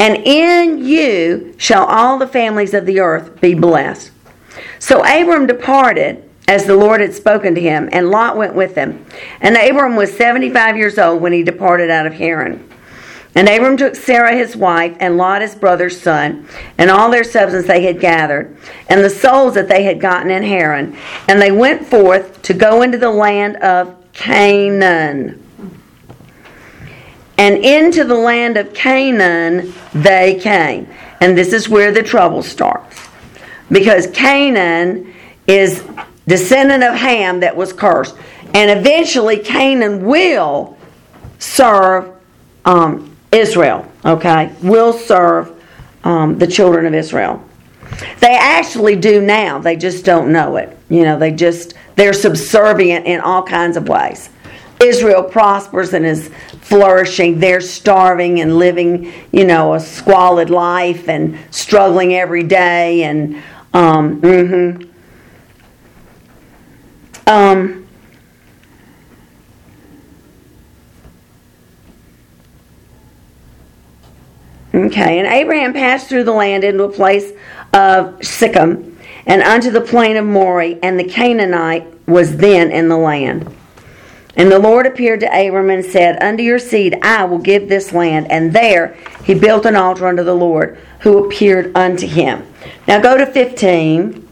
[0.00, 4.10] And in you shall all the families of the earth be blessed.
[4.78, 9.04] So Abram departed as the Lord had spoken to him, and Lot went with him.
[9.42, 12.66] And Abram was 75 years old when he departed out of Haran.
[13.34, 16.48] And Abram took Sarah his wife, and Lot his brother's son,
[16.78, 18.56] and all their substance they had gathered,
[18.88, 20.96] and the souls that they had gotten in Haran.
[21.28, 25.39] And they went forth to go into the land of Canaan.
[27.40, 30.86] And into the land of Canaan they came.
[31.22, 33.08] And this is where the trouble starts.
[33.70, 35.14] Because Canaan
[35.46, 35.82] is
[36.28, 38.14] descendant of Ham that was cursed.
[38.52, 40.76] And eventually Canaan will
[41.38, 42.14] serve
[42.66, 44.54] um, Israel, okay?
[44.62, 45.50] Will serve
[46.04, 47.42] um, the children of Israel.
[48.20, 49.58] They actually do now.
[49.58, 50.76] They just don't know it.
[50.90, 54.28] You know, they just, they're subservient in all kinds of ways.
[54.80, 56.30] Israel prospers and is
[56.70, 57.40] flourishing.
[57.40, 63.02] They're starving and living, you know, a squalid life and struggling every day.
[63.02, 63.42] And,
[63.74, 64.86] um, mm-hmm.
[67.26, 67.86] Um,
[74.74, 77.32] okay, and Abraham passed through the land into a place
[77.72, 78.96] of Shechem
[79.26, 83.54] and unto the plain of Moreh, and the Canaanite was then in the land.
[84.36, 87.92] And the Lord appeared to Abram and said, Unto your seed I will give this
[87.92, 88.30] land.
[88.30, 92.46] And there he built an altar unto the Lord, who appeared unto him.
[92.86, 94.28] Now go to 15.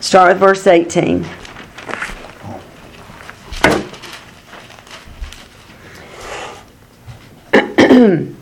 [0.00, 1.24] Start with verse 18.
[7.94, 8.36] and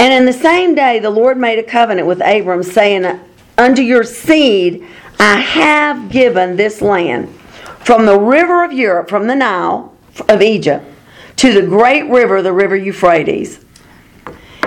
[0.00, 3.20] in the same day the Lord made a covenant with Abram, saying,
[3.56, 4.86] Unto your seed
[5.18, 7.28] I have given this land,
[7.80, 9.94] from the river of Europe, from the Nile
[10.28, 10.84] of Egypt,
[11.36, 13.64] to the great river, the river Euphrates.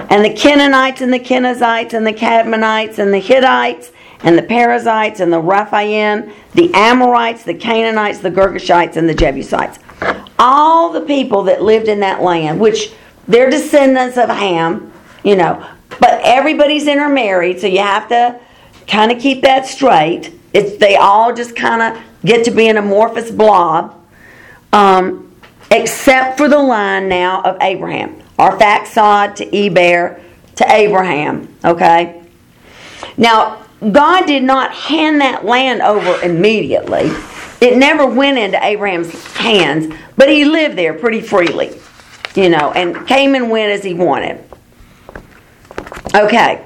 [0.10, 3.92] And the Canaanites and the Kenizzites and the Cadmonites and the Hittites
[4.24, 9.80] and the Perizzites and the Rephaim, the Amorites, the Canaanites, the Girgashites, and the Jebusites.
[10.38, 12.92] All the people that lived in that land, which
[13.28, 14.92] they're descendants of Ham,
[15.24, 15.66] you know,
[16.00, 18.40] but everybody's intermarried, so you have to
[18.88, 20.34] kind of keep that straight.
[20.54, 23.96] It's they all just kind of get to be an amorphous blob,
[24.74, 25.34] um,
[25.70, 30.22] except for the line now of Abraham, Arphaxad to Eber
[30.58, 31.54] to Abraham.
[31.64, 32.22] Okay,
[33.18, 37.12] now God did not hand that land over immediately.
[37.62, 41.80] It never went into Abraham's hands, but he lived there pretty freely,
[42.36, 44.44] you know, and came and went as he wanted.
[46.14, 46.66] Okay.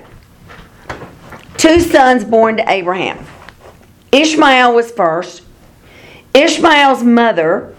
[1.58, 3.26] Two sons born to Abraham.
[4.16, 5.44] Ishmael was first.
[6.34, 7.76] Ishmael's mother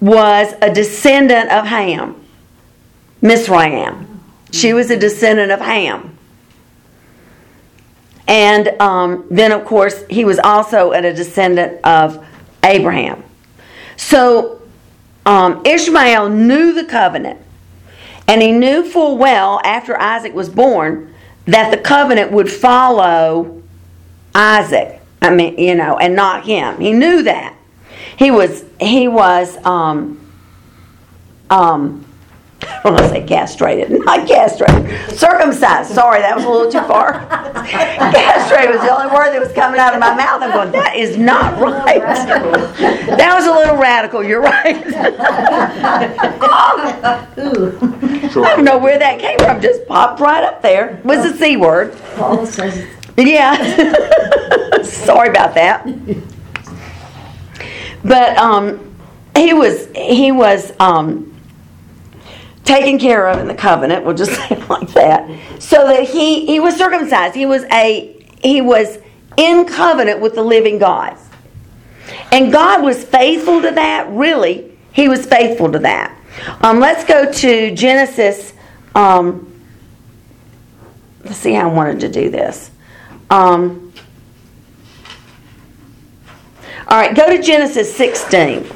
[0.00, 2.20] was a descendant of Ham,
[3.20, 4.20] Mizraim.
[4.50, 6.16] She was a descendant of Ham.
[8.26, 12.24] And um, then, of course, he was also a descendant of
[12.64, 13.22] Abraham.
[13.96, 14.62] So
[15.26, 17.40] um, Ishmael knew the covenant.
[18.26, 21.12] And he knew full well after Isaac was born
[21.46, 23.59] that the covenant would follow
[24.34, 25.00] Isaac.
[25.22, 26.80] I mean, you know, and not him.
[26.80, 27.56] He knew that.
[28.16, 30.20] He was he was um
[31.48, 32.04] um
[32.62, 35.92] I don't want to say castrated, not castrated, circumcised.
[35.92, 37.12] Sorry, that was a little too far.
[37.64, 40.42] castrated was the only word that was coming out of my mouth.
[40.42, 42.02] I'm going, that is not right.
[42.02, 44.22] that was a little radical.
[44.22, 44.76] You're right.
[48.36, 49.62] I don't know where that came from.
[49.62, 51.00] Just popped right up there.
[51.04, 51.96] Was the c word?
[52.16, 52.86] Paul says
[53.26, 54.82] Yeah.
[54.82, 55.86] Sorry about that.
[58.04, 58.96] But um,
[59.36, 61.34] he was he was um,
[62.64, 64.04] taken care of in the covenant.
[64.04, 65.28] We'll just say it like that.
[65.60, 67.34] So that he he was circumcised.
[67.34, 68.98] He was a he was
[69.36, 71.16] in covenant with the living God.
[72.32, 74.08] And God was faithful to that.
[74.10, 76.16] Really, he he was faithful to that.
[76.62, 78.52] Um, let's go to Genesis.
[78.94, 79.46] Um,
[81.24, 82.70] let's see how I wanted to do this.
[83.30, 83.92] Um,
[86.88, 88.68] all right, go to Genesis 16.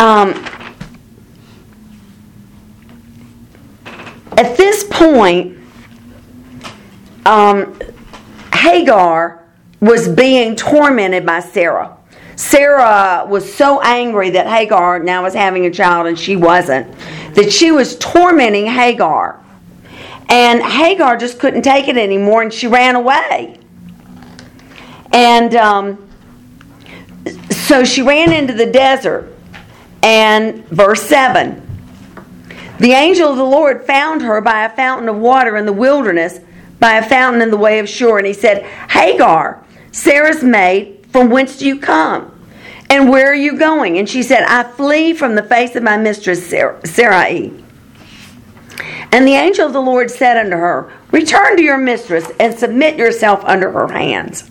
[0.00, 0.30] Um,
[4.38, 5.58] at this point,
[7.26, 7.78] um,
[8.54, 9.44] Hagar
[9.80, 11.96] was being tormented by Sarah.
[12.36, 16.86] Sarah was so angry that Hagar now was having a child and she wasn't,
[17.36, 19.42] that she was tormenting Hagar.
[20.28, 23.60] And Hagar just couldn't take it anymore and she ran away.
[25.12, 26.08] And um,
[27.50, 29.32] so she ran into the desert.
[30.02, 31.62] And verse 7
[32.80, 36.40] The angel of the Lord found her by a fountain of water in the wilderness,
[36.80, 38.18] by a fountain in the way of Shur.
[38.18, 42.32] And he said, Hagar, Sarah's maid, from whence do you come?
[42.88, 43.98] And where are you going?
[43.98, 47.52] And she said, I flee from the face of my mistress Sarai.
[49.12, 52.96] And the angel of the Lord said unto her, Return to your mistress and submit
[52.96, 54.50] yourself under her hands.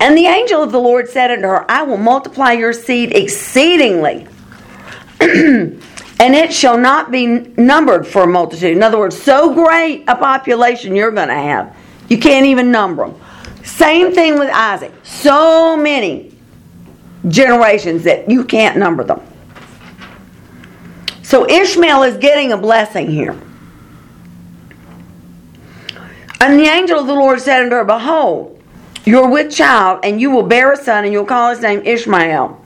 [0.00, 4.28] And the angel of the Lord said unto her, I will multiply your seed exceedingly,
[5.20, 5.80] and
[6.20, 8.76] it shall not be numbered for a multitude.
[8.76, 11.76] In other words, so great a population you're going to have,
[12.08, 13.20] you can't even number them.
[13.64, 14.92] Same thing with Isaac.
[15.02, 16.27] So many
[17.26, 19.20] generations that you can't number them.
[21.22, 23.36] So Ishmael is getting a blessing here.
[26.40, 28.62] And the angel of the Lord said unto her, Behold,
[29.04, 31.82] you are with child, and you will bear a son, and you'll call his name
[31.84, 32.64] Ishmael,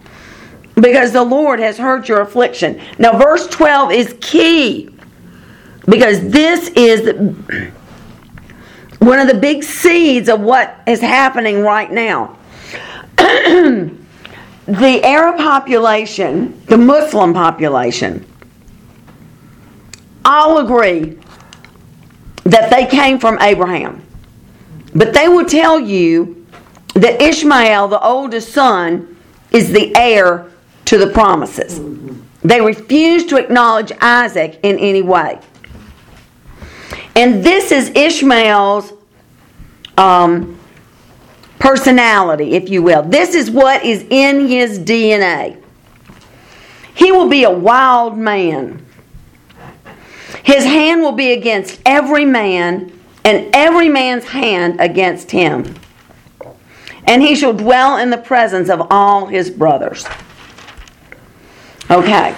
[0.75, 2.81] because the Lord has heard your affliction.
[2.99, 4.91] Now, verse 12 is key,
[5.87, 7.25] because this is
[8.99, 12.39] one of the big seeds of what is happening right now.
[14.67, 18.25] the Arab population, the Muslim population,
[20.25, 21.19] all agree
[22.45, 24.03] that they came from Abraham.
[24.95, 26.47] But they will tell you
[26.95, 29.17] that Ishmael, the oldest son,
[29.51, 30.51] is the heir
[30.87, 31.81] to the promises.
[32.43, 35.41] They refuse to acknowledge Isaac in any way.
[37.15, 38.93] And this is Ishmael's
[39.99, 40.59] um,
[41.63, 43.05] personality, if you will.
[43.05, 45.63] This is what is in his DNA.
[46.93, 48.85] He will be a wild man.
[50.43, 52.91] His hand will be against every man,
[53.25, 55.77] and every man's hand against him.
[57.05, 60.05] And he shall dwell in the presence of all his brothers.
[61.89, 62.37] Okay.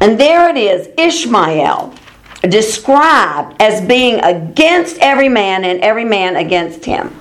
[0.00, 1.94] And there it is Ishmael,
[2.42, 7.14] described as being against every man and every man against him.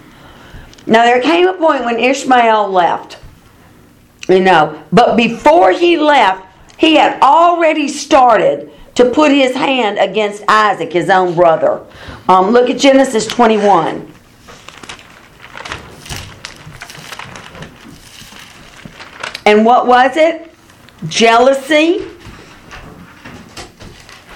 [0.87, 3.17] Now, there came a point when Ishmael left,
[4.27, 6.45] you know, but before he left,
[6.77, 11.83] he had already started to put his hand against Isaac, his own brother.
[12.29, 14.11] Um, look at Genesis 21.
[19.45, 20.51] And what was it?
[21.07, 22.07] Jealousy.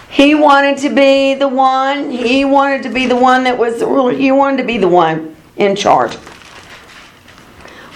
[0.09, 2.09] He wanted to be the one.
[2.11, 4.11] He wanted to be the one that was the ruler.
[4.11, 6.17] He wanted to be the one in charge.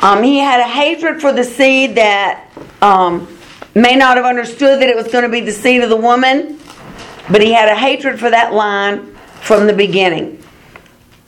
[0.01, 2.49] Um, he had a hatred for the seed that
[2.81, 3.27] um,
[3.73, 6.59] may not have understood that it was going to be the seed of the woman,
[7.31, 10.43] but he had a hatred for that line from the beginning.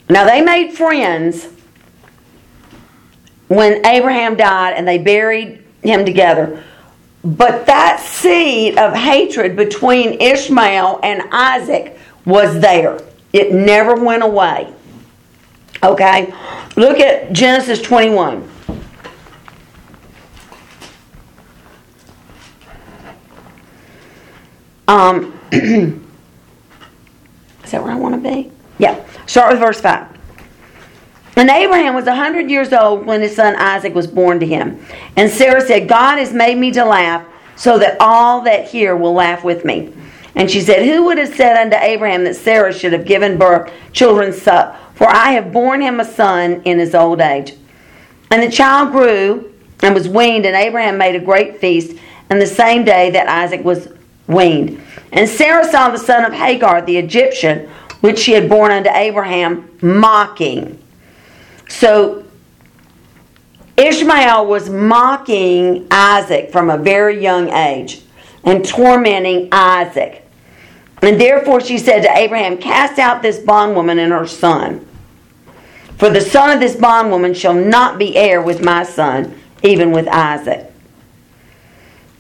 [0.10, 1.48] Now, they made friends
[3.48, 6.64] when Abraham died and they buried him together.
[7.26, 13.00] But that seed of hatred between Ishmael and Isaac was there.
[13.34, 14.72] It never went away.
[15.82, 16.32] Okay?
[16.76, 18.48] Look at Genesis 21.
[24.88, 25.72] Um, is
[27.72, 28.52] that where I want to be?
[28.78, 29.04] Yeah.
[29.26, 30.15] Start with verse 5.
[31.36, 34.80] And Abraham was a hundred years old when his son Isaac was born to him.
[35.18, 37.26] And Sarah said, God has made me to laugh,
[37.58, 39.94] so that all that hear will laugh with me.
[40.36, 43.72] And she said, Who would have said unto Abraham that Sarah should have given birth
[43.94, 44.78] children suck?
[44.96, 47.54] For I have borne him a son in his old age.
[48.32, 51.98] And the child grew and was weaned, and Abraham made a great feast,
[52.30, 53.90] and the same day that Isaac was
[54.28, 54.82] weaned.
[55.12, 57.70] And Sarah saw the son of Hagar, the Egyptian,
[58.02, 60.82] which she had borne unto Abraham, mocking.
[61.78, 62.24] So
[63.76, 68.02] Ishmael was mocking Isaac from a very young age
[68.46, 70.26] and tormenting Isaac.
[71.02, 74.88] And therefore she said to Abraham, Cast out this bondwoman and her son.
[75.98, 80.08] For the son of this bondwoman shall not be heir with my son, even with
[80.08, 80.72] Isaac.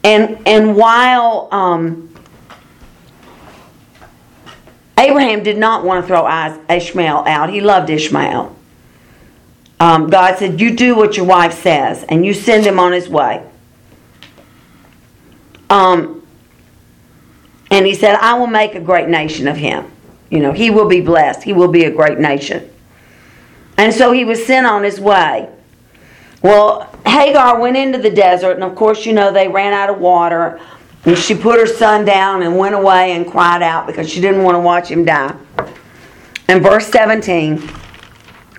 [0.03, 2.13] And and while um,
[4.99, 6.27] Abraham did not want to throw
[6.69, 8.54] Ishmael out, he loved Ishmael.
[9.79, 13.09] Um, God said, "You do what your wife says, and you send him on his
[13.09, 13.41] way."
[15.69, 16.21] Um,
[17.69, 19.85] and he said, "I will make a great nation of him.
[20.29, 21.43] You know, he will be blessed.
[21.43, 22.69] He will be a great nation."
[23.77, 25.49] And so he was sent on his way.
[26.41, 29.99] Well, Hagar went into the desert, and of course, you know, they ran out of
[29.99, 30.59] water.
[31.05, 34.43] And she put her son down and went away and cried out because she didn't
[34.43, 35.35] want to watch him die.
[36.49, 37.67] In verse 17,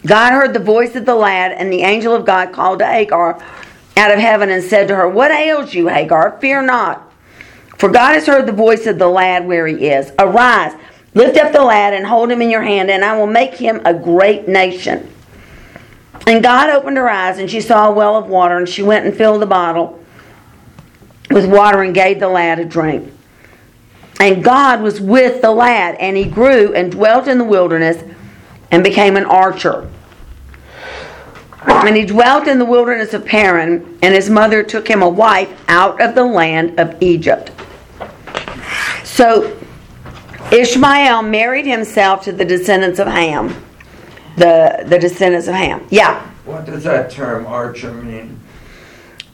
[0.07, 3.43] God heard the voice of the lad, and the angel of God called to Hagar
[3.97, 6.39] out of heaven and said to her, What ails you, Hagar?
[6.41, 7.13] Fear not.
[7.79, 10.13] For God has heard the voice of the lad where he is.
[10.19, 10.75] Arise,
[11.15, 13.81] lift up the lad, and hold him in your hand, and I will make him
[13.85, 15.13] a great nation.
[16.27, 19.07] And God opened her eyes, and she saw a well of water, and she went
[19.07, 20.03] and filled the bottle
[21.31, 23.13] with water and gave the lad a drink.
[24.19, 28.03] And God was with the lad, and he grew and dwelt in the wilderness
[28.71, 29.91] and became an archer.
[31.67, 35.53] And he dwelt in the wilderness of Paran, and his mother took him a wife
[35.69, 37.51] out of the land of Egypt.
[39.05, 39.57] So
[40.53, 43.55] Ishmael married himself to the descendants of Ham.
[44.37, 45.87] The, the descendants of Ham.
[45.91, 46.21] Yeah.
[46.45, 48.39] What does that term archer mean?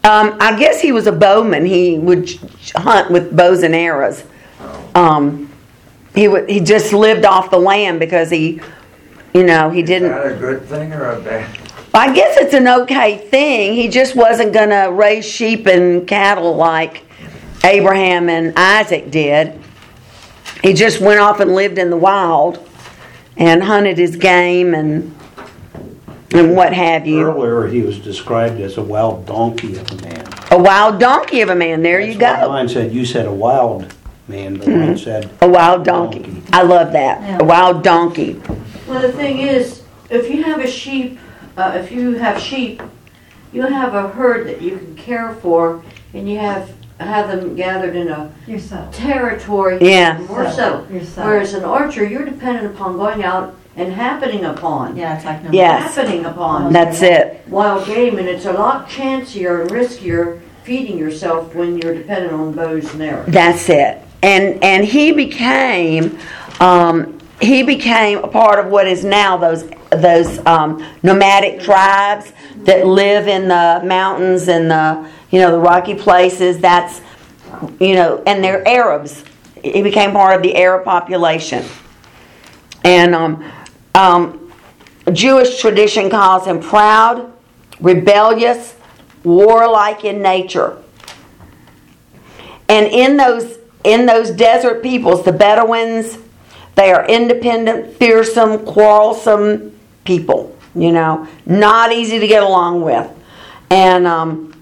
[0.05, 1.64] Um, I guess he was a bowman.
[1.66, 2.30] He would
[2.74, 4.24] hunt with bows and arrows.
[4.95, 5.49] Um,
[6.14, 6.49] he would.
[6.49, 8.61] He just lived off the land because he,
[9.33, 10.09] you know, he Is didn't.
[10.11, 11.57] that a good thing or a bad?
[11.95, 13.74] I guess it's an okay thing.
[13.74, 17.03] He just wasn't going to raise sheep and cattle like
[17.64, 19.61] Abraham and Isaac did.
[20.62, 22.66] He just went off and lived in the wild
[23.36, 25.14] and hunted his game and
[26.34, 27.20] and what have you.
[27.20, 30.26] Earlier, he was described as a wild donkey of a man.
[30.51, 31.82] A wild donkey of a man.
[31.82, 32.53] There you That's what go.
[32.53, 33.93] Mine said, you said a wild
[34.28, 34.97] man, but mine mm-hmm.
[34.97, 36.20] said, A wild donkey.
[36.20, 36.43] Donkey.
[36.53, 37.20] I love that.
[37.20, 37.38] Yeah.
[37.40, 38.40] A wild donkey.
[38.86, 41.18] Well, the thing is, if you have a sheep,
[41.57, 42.82] uh, if you have sheep,
[43.53, 45.82] you have a herd that you can care for,
[46.14, 48.94] and you have have them gathered in a Yourself.
[48.94, 49.78] territory.
[49.80, 50.18] Yeah.
[50.18, 50.86] More so.
[50.88, 51.26] Yourself.
[51.26, 54.96] Whereas an archer, you're dependent upon going out and happening upon.
[54.96, 55.57] Yeah, it's like number.
[55.57, 55.94] Yes.
[55.96, 57.42] Happening upon That's it.
[57.48, 62.53] wild game, and it's a lot chancier and riskier feeding yourself when you're dependent on
[62.53, 63.26] bows and arrows.
[63.28, 64.00] That's it.
[64.22, 66.18] And and he became
[66.61, 69.64] um, he became a part of what is now those
[69.97, 75.95] those um, nomadic tribes that live in the mountains and the you know the rocky
[75.95, 76.59] places.
[76.59, 77.01] That's
[77.80, 79.24] you know, and they're Arabs.
[79.62, 81.64] He became part of the Arab population.
[82.84, 83.53] And um,
[83.95, 84.53] um,
[85.12, 87.32] Jewish tradition calls him proud,
[87.80, 88.76] rebellious,
[89.22, 90.78] warlike in nature.
[92.68, 96.18] And in those in those desert peoples, the Bedouins,
[96.76, 99.71] they are independent, fearsome, quarrelsome
[100.05, 100.57] people.
[100.74, 103.11] You know, not easy to get along with,
[103.68, 104.53] and um,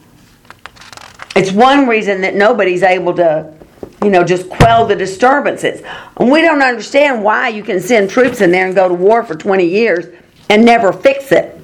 [1.36, 3.54] it's one reason that nobody's able to,
[4.02, 5.82] you know, just quell the disturbances.
[6.18, 9.22] And we don't understand why you can send troops in there and go to war
[9.22, 10.06] for 20 years
[10.48, 11.56] and never fix it.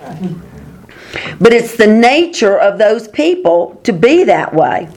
[1.41, 4.89] But it's the nature of those people to be that way.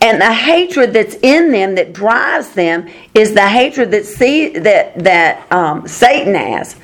[0.00, 4.98] And the hatred that's in them that drives them is the hatred that see that
[5.04, 6.74] that um, Satan has,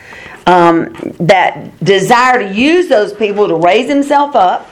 [0.48, 4.66] um, that desire to use those people to raise himself up.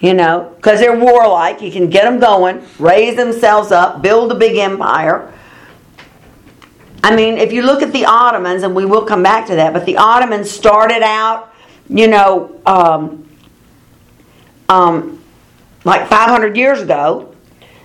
[0.00, 4.34] You know, because they're warlike, he can get them going, raise themselves up, build a
[4.34, 5.32] big empire.
[7.02, 9.72] I mean, if you look at the Ottomans, and we will come back to that,
[9.72, 11.54] but the Ottomans started out,
[11.88, 13.28] you know, um,
[14.68, 15.24] um,
[15.84, 17.34] like 500 years ago.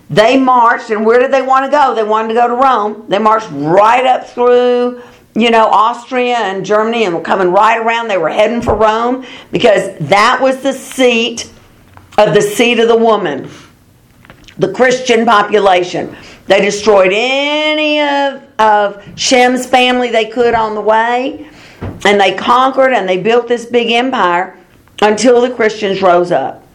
[0.10, 1.94] They marched, and where did they want to go?
[1.96, 3.06] They wanted to go to Rome.
[3.08, 5.02] They marched right up through,
[5.40, 8.08] you know, Austria and Germany, and were coming right around.
[8.08, 11.52] They were heading for Rome because that was the seat
[12.18, 13.50] of the seat of the woman,
[14.58, 16.16] the Christian population.
[16.48, 21.48] They destroyed any of, of Shem's family they could on the way,
[22.06, 24.58] and they conquered and they built this big empire
[25.02, 26.66] until the Christians rose up.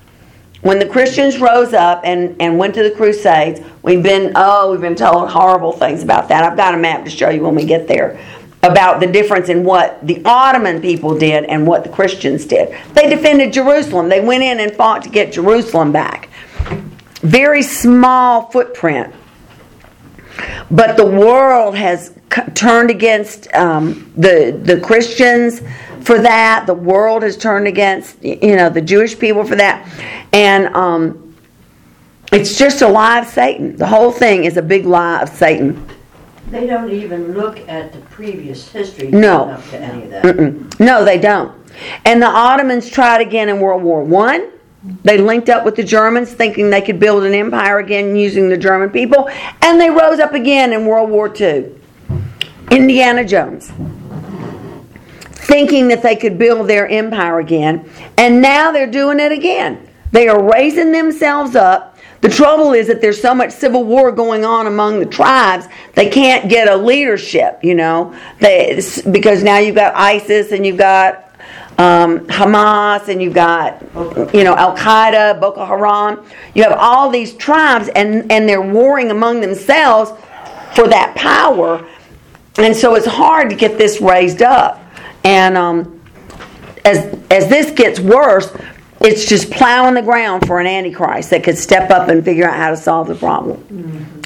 [0.62, 4.80] When the Christians rose up and, and went to the Crusades, we've been, oh, we've
[4.80, 6.42] been told horrible things about that.
[6.42, 8.18] I've got a map to show you when we get there
[8.64, 12.74] about the difference in what the Ottoman people did and what the Christians did.
[12.94, 14.08] They defended Jerusalem.
[14.08, 16.30] They went in and fought to get Jerusalem back.
[17.20, 19.14] Very small footprint.
[20.70, 25.60] But the world has c- turned against um, the the Christians
[26.00, 26.64] for that.
[26.66, 29.88] The world has turned against you know the Jewish people for that,
[30.32, 31.36] and um,
[32.32, 33.76] it's just a lie of Satan.
[33.76, 35.86] The whole thing is a big lie of Satan.
[36.54, 39.50] They don't even look at the previous history No.
[39.50, 40.24] up to any of that.
[40.24, 40.78] Mm-mm.
[40.78, 41.52] No, they don't.
[42.04, 44.52] And the Ottomans tried again in World War One.
[45.02, 48.56] They linked up with the Germans, thinking they could build an empire again using the
[48.56, 49.28] German people,
[49.62, 51.76] and they rose up again in World War Two.
[52.70, 53.72] Indiana Jones,
[55.32, 59.88] thinking that they could build their empire again, and now they're doing it again.
[60.12, 61.93] They are raising themselves up.
[62.24, 66.08] The trouble is that there's so much civil war going on among the tribes, they
[66.08, 68.80] can't get a leadership, you know, they,
[69.10, 71.30] because now you've got ISIS and you've got
[71.76, 73.82] um, Hamas and you've got,
[74.32, 76.24] you know, Al Qaeda, Boko Haram.
[76.54, 80.10] You have all these tribes and, and they're warring among themselves
[80.74, 81.86] for that power.
[82.56, 84.82] And so it's hard to get this raised up.
[85.24, 86.00] And um,
[86.86, 88.50] as, as this gets worse,
[89.04, 92.56] it's just plowing the ground for an antichrist that could step up and figure out
[92.56, 93.62] how to solve the problem.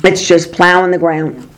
[0.05, 1.49] It's just plowing the ground.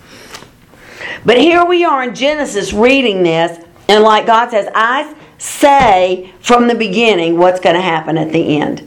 [1.25, 6.67] But here we are in Genesis reading this, and like God says, I say from
[6.67, 8.87] the beginning what's going to happen at the end.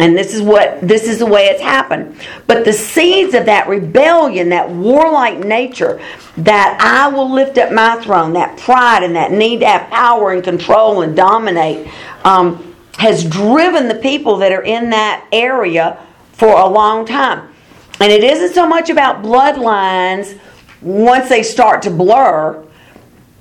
[0.00, 2.20] And this is what this is the way it's happened.
[2.48, 6.00] But the seeds of that rebellion, that warlike nature,
[6.38, 10.32] that I will lift up my throne, that pride and that need to have power
[10.32, 11.88] and control and dominate,
[12.24, 15.98] um, has driven the people that are in that area
[16.32, 17.52] for a long time.
[18.00, 20.38] And it isn't so much about bloodlines
[20.82, 22.62] once they start to blur,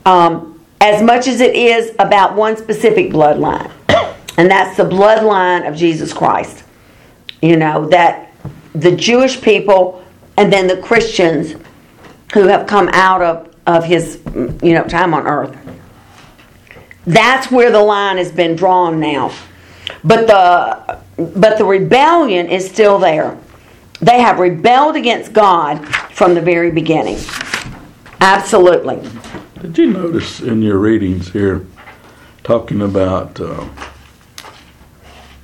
[0.06, 3.72] um, as much as it is about one specific bloodline.
[4.36, 6.64] And that's the bloodline of Jesus Christ.
[7.44, 8.32] You know, that
[8.74, 10.04] the Jewish people
[10.38, 11.54] and then the Christians
[12.34, 15.56] who have come out of, of his, you know, time on earth.
[17.06, 19.34] That's where the line has been drawn now.
[20.04, 23.38] But the but the rebellion is still there.
[24.00, 27.18] They have rebelled against God from the very beginning.
[28.20, 29.02] Absolutely.
[29.62, 31.66] Did you notice in your readings here,
[32.44, 33.66] talking about uh,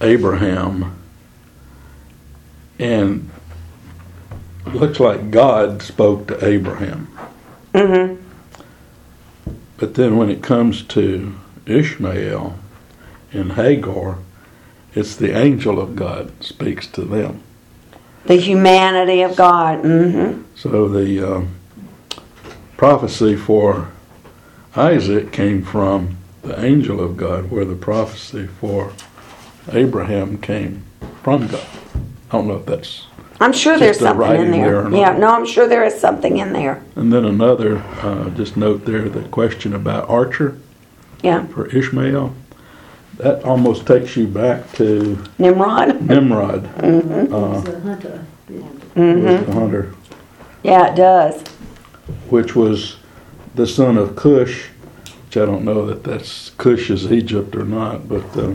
[0.02, 0.98] Abraham,
[2.80, 3.30] and
[4.66, 7.08] it looks like God spoke to Abraham.
[7.74, 8.22] Mm-hmm.
[9.78, 11.36] But then when it comes to
[11.70, 12.58] Ishmael
[13.32, 14.18] and Hagar,
[14.96, 17.44] it's the angel of God speaks to them.
[18.26, 19.84] The humanity of God.
[19.84, 20.44] Mm-hmm.
[20.56, 21.56] So the um,
[22.76, 23.92] prophecy for
[24.76, 28.94] Isaac came from the angel of God, where the prophecy for
[29.72, 30.84] Abraham came
[31.24, 31.68] from God.
[32.30, 33.06] I don't know if that's.
[33.40, 34.90] I'm sure there's the something in there.
[34.92, 36.84] yeah, no, I'm sure there is something in there.
[36.96, 40.58] And then another, uh, just note there the question about Archer
[41.22, 41.46] Yeah.
[41.48, 42.34] for Ishmael.
[43.18, 46.02] That almost takes you back to Nimrod.
[46.02, 47.34] Nimrod, Mm-hmm.
[47.34, 48.26] uh, The hunter.
[48.96, 49.94] was the hunter,
[50.64, 51.42] Yeah, it does.
[52.30, 52.96] which was
[53.56, 54.68] the son of Cush,
[55.26, 58.54] which I don't know that that's Cush is Egypt or not, but uh,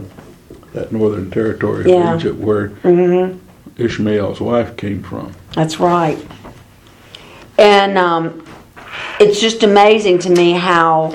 [0.73, 2.15] that northern territory Yeah.
[2.15, 3.39] of Egypt where Mm-hmm.
[3.77, 5.35] Ishmael's wife came from.
[5.53, 6.19] That's right.
[7.59, 8.44] And um,
[9.21, 11.12] it's just amazing to me how,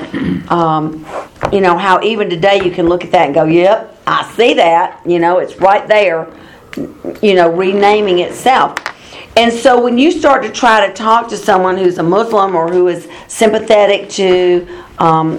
[0.50, 1.06] um,
[1.52, 4.54] you know, how even today you can look at that and go, yep, I see
[4.56, 5.02] that.
[5.06, 6.32] You know, it's right there,
[7.22, 8.76] you know, renaming itself.
[9.38, 12.70] And so when you start to try to talk to someone who's a Muslim or
[12.70, 15.38] who is sympathetic to um,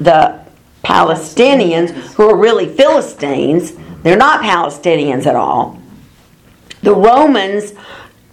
[0.00, 0.42] the
[0.82, 5.78] Palestinians, who are really Philistines, they're not Palestinians at all
[6.84, 7.72] the Romans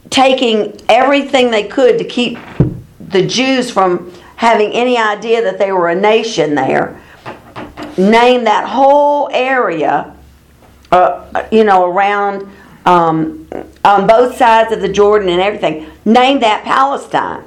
[0.09, 2.37] taking everything they could to keep
[3.11, 6.99] the Jews from having any idea that they were a nation there,
[7.97, 10.15] named that whole area,
[10.91, 12.49] uh, you know, around
[12.85, 13.47] um,
[13.85, 17.43] on both sides of the Jordan and everything, named that Palestine.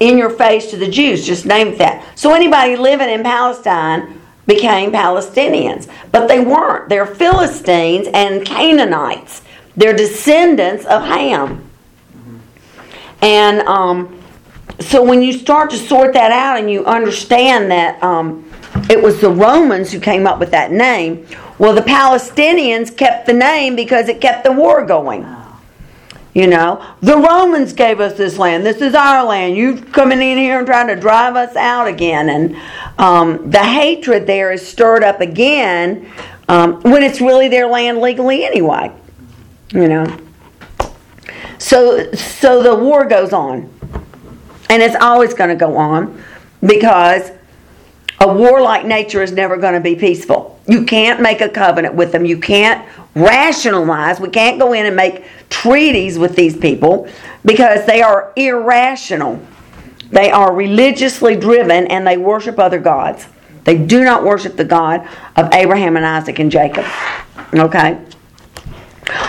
[0.00, 2.18] In your face to the Jews, just named that.
[2.18, 6.88] So anybody living in Palestine became Palestinians, but they weren't.
[6.88, 9.42] They're Philistines and Canaanites.
[9.76, 11.64] They're descendants of Ham.
[13.22, 14.21] And um,
[14.80, 18.48] so when you start to sort that out and you understand that um,
[18.88, 21.26] it was the Romans who came up with that name,
[21.58, 25.26] well, the Palestinians kept the name because it kept the war going.
[26.34, 28.64] You know, the Romans gave us this land.
[28.64, 29.54] This is our land.
[29.54, 32.30] You coming in here and trying to drive us out again.
[32.30, 32.56] And
[32.98, 36.10] um, the hatred there is stirred up again
[36.48, 38.90] um, when it's really their land legally anyway.
[39.72, 40.18] You know.
[41.58, 43.70] so so the war goes on,
[44.72, 46.18] and it's always going to go on
[46.62, 47.30] because
[48.20, 50.58] a warlike nature is never going to be peaceful.
[50.66, 52.24] You can't make a covenant with them.
[52.24, 54.18] You can't rationalize.
[54.18, 57.06] We can't go in and make treaties with these people
[57.44, 59.44] because they are irrational.
[60.10, 63.26] They are religiously driven and they worship other gods.
[63.64, 66.86] They do not worship the God of Abraham and Isaac and Jacob.
[67.52, 68.02] Okay?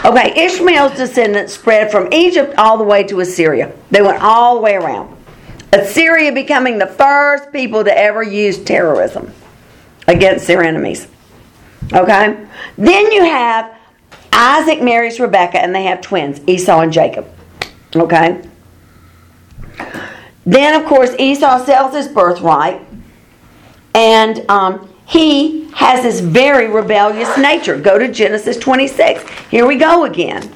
[0.05, 3.73] Okay, Ishmael's descendants spread from Egypt all the way to Assyria.
[3.91, 5.12] They went all the way around.
[5.73, 9.33] Assyria becoming the first people to ever use terrorism
[10.07, 11.07] against their enemies.
[11.91, 12.45] Okay?
[12.77, 13.75] Then you have
[14.31, 17.27] Isaac marries Rebekah and they have twins, Esau and Jacob.
[17.95, 18.41] Okay?
[20.45, 22.85] Then, of course, Esau sells his birthright
[23.95, 27.77] and um, he has this very rebellious nature.
[27.79, 29.27] Go to Genesis 26.
[29.49, 30.53] Here we go again.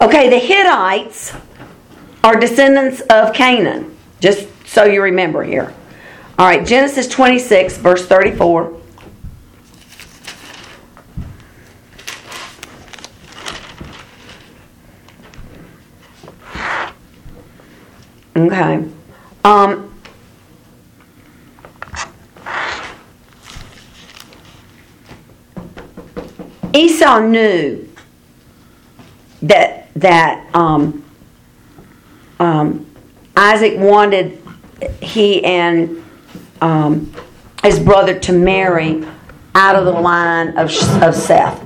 [0.00, 1.32] Okay, the Hittites
[2.22, 5.72] are descendants of Canaan, just so you remember here.
[6.38, 8.80] All right, Genesis 26, verse 34.
[18.36, 18.84] Okay.
[19.44, 19.94] Um,
[26.74, 27.88] Esau knew
[29.42, 31.04] that that um,
[32.40, 32.86] um,
[33.36, 34.40] Isaac wanted
[35.00, 36.04] he and
[36.60, 37.12] um,
[37.62, 39.04] his brother to marry
[39.54, 40.70] out of the line of,
[41.02, 41.60] of Seth.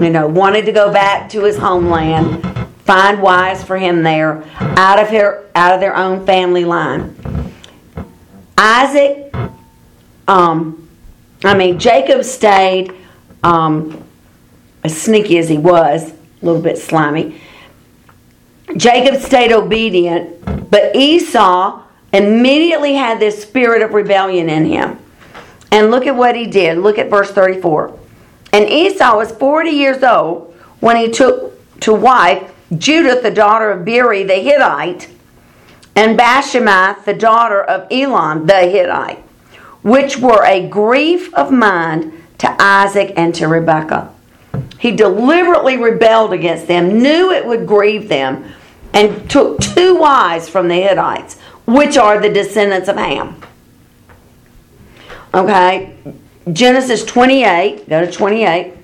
[0.00, 2.42] You know, wanted to go back to his homeland,
[2.84, 7.14] find wives for him there, out of her, out of their own family line.
[8.56, 9.34] Isaac,
[10.28, 10.88] um,
[11.42, 12.94] I mean, Jacob stayed,
[13.42, 14.02] um,
[14.84, 16.12] as sneaky as he was,
[16.44, 17.40] a little bit slimy.
[18.76, 24.98] Jacob stayed obedient, but Esau immediately had this spirit of rebellion in him.
[25.72, 26.78] And look at what he did.
[26.78, 27.98] Look at verse 34.
[28.52, 33.84] And Esau was 40 years old when he took to wife Judith, the daughter of
[33.84, 35.08] Beeri the Hittite,
[35.96, 39.18] and Bashemath, the daughter of Elon the Hittite,
[39.82, 44.13] which were a grief of mind to Isaac and to Rebekah.
[44.78, 48.52] He deliberately rebelled against them, knew it would grieve them,
[48.92, 53.40] and took two wives from the Hittites, which are the descendants of Ham.
[55.32, 55.96] Okay,
[56.52, 58.74] Genesis 28, go to 28.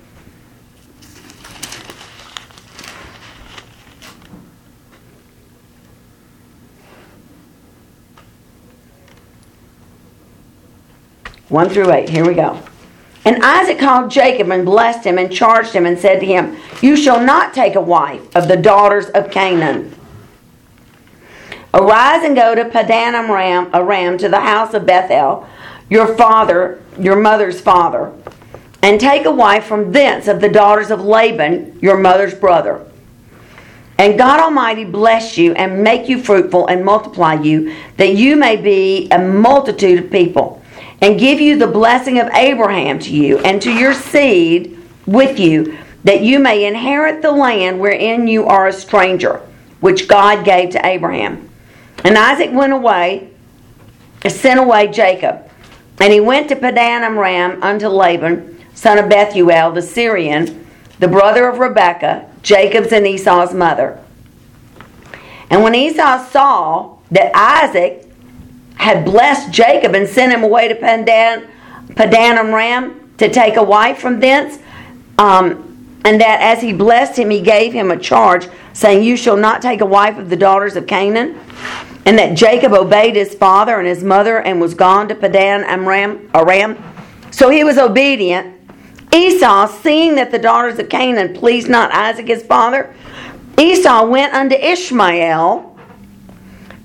[11.51, 12.07] One through eight.
[12.07, 12.57] Here we go.
[13.23, 16.95] And Isaac called Jacob and blessed him and charged him and said to him, You
[16.95, 19.95] shall not take a wife of the daughters of Canaan.
[21.73, 25.47] Arise and go to Padan Aram, Aram to the house of Bethuel,
[25.89, 28.11] your father, your mother's father,
[28.81, 32.85] and take a wife from thence of the daughters of Laban, your mother's brother.
[33.99, 38.55] And God Almighty bless you and make you fruitful and multiply you, that you may
[38.55, 40.60] be a multitude of people
[41.01, 45.77] and give you the blessing of Abraham to you and to your seed with you,
[46.03, 49.41] that you may inherit the land wherein you are a stranger,
[49.79, 51.49] which God gave to Abraham.
[52.03, 53.29] And Isaac went away,
[54.27, 55.49] sent away Jacob,
[55.99, 60.67] and he went to Padan Aram unto Laban, son of Bethuel the Syrian,
[60.99, 63.99] the brother of Rebekah, Jacob's and Esau's mother.
[65.49, 68.10] And when Esau saw that Isaac
[68.81, 71.47] had blessed Jacob and sent him away to Padan,
[71.95, 74.57] Padan Ram to take a wife from thence.
[75.19, 79.37] Um, and that as he blessed him, he gave him a charge, saying, You shall
[79.37, 81.39] not take a wife of the daughters of Canaan.
[82.07, 86.27] And that Jacob obeyed his father and his mother and was gone to Padan Aram.
[86.33, 86.83] Aram.
[87.29, 88.59] So he was obedient.
[89.13, 92.95] Esau, seeing that the daughters of Canaan pleased not Isaac his father,
[93.59, 95.77] Esau went unto Ishmael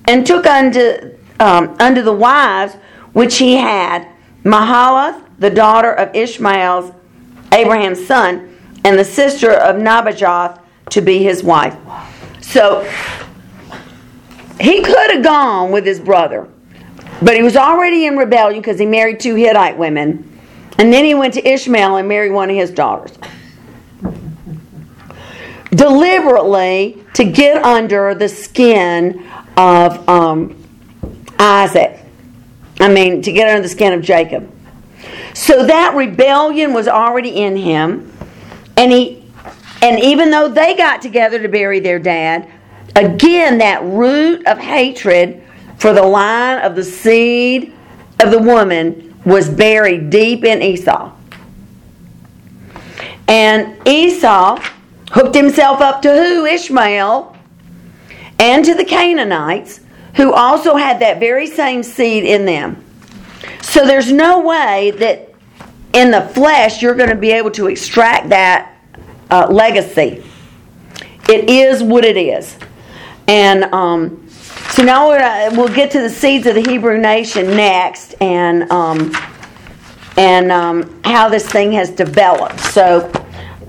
[0.05, 2.75] and took unto um, unto the wives
[3.13, 4.07] which he had
[4.43, 6.91] Mahalath, the daughter of Ishmael's
[7.51, 10.59] Abraham's son, and the sister of Nebajoth
[10.91, 11.75] to be his wife.
[12.41, 12.83] So
[14.59, 16.47] he could have gone with his brother,
[17.21, 20.39] but he was already in rebellion because he married two Hittite women.
[20.77, 23.17] And then he went to Ishmael and married one of his daughters.
[25.71, 29.27] deliberately to get under the skin
[29.57, 30.56] of um,
[31.39, 31.99] Isaac.
[32.79, 34.51] I mean, to get under the skin of Jacob.
[35.33, 38.11] So that rebellion was already in him,
[38.75, 39.23] and he,
[39.81, 42.49] and even though they got together to bury their dad,
[42.95, 45.43] again that root of hatred
[45.77, 47.73] for the line of the seed
[48.23, 51.11] of the woman was buried deep in Esau.
[53.27, 54.59] And Esau
[55.11, 56.45] hooked himself up to who?
[56.45, 57.35] Ishmael
[58.39, 59.81] and to the Canaanites,
[60.17, 62.83] who also had that very same seed in them.
[63.61, 65.33] So there's no way that
[65.93, 68.75] in the flesh you're going to be able to extract that
[69.29, 70.23] uh, legacy.
[71.29, 72.57] It is what it is.
[73.27, 74.27] And um,
[74.69, 78.71] so now we're, uh, we'll get to the seeds of the Hebrew nation next and,
[78.71, 79.13] um,
[80.17, 82.59] and um, how this thing has developed.
[82.59, 83.11] So,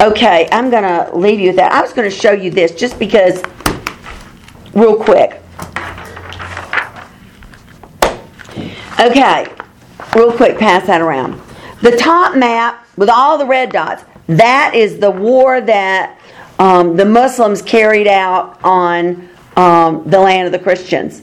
[0.00, 1.72] okay, I'm going to leave you with that.
[1.72, 3.42] I was going to show you this just because,
[4.72, 5.42] real quick.
[9.00, 9.46] Okay,
[10.16, 11.40] real quick, pass that around.
[11.82, 16.18] The top map with all the red dots, that is the war that
[16.58, 21.22] um, the Muslims carried out on um, the land of the Christians.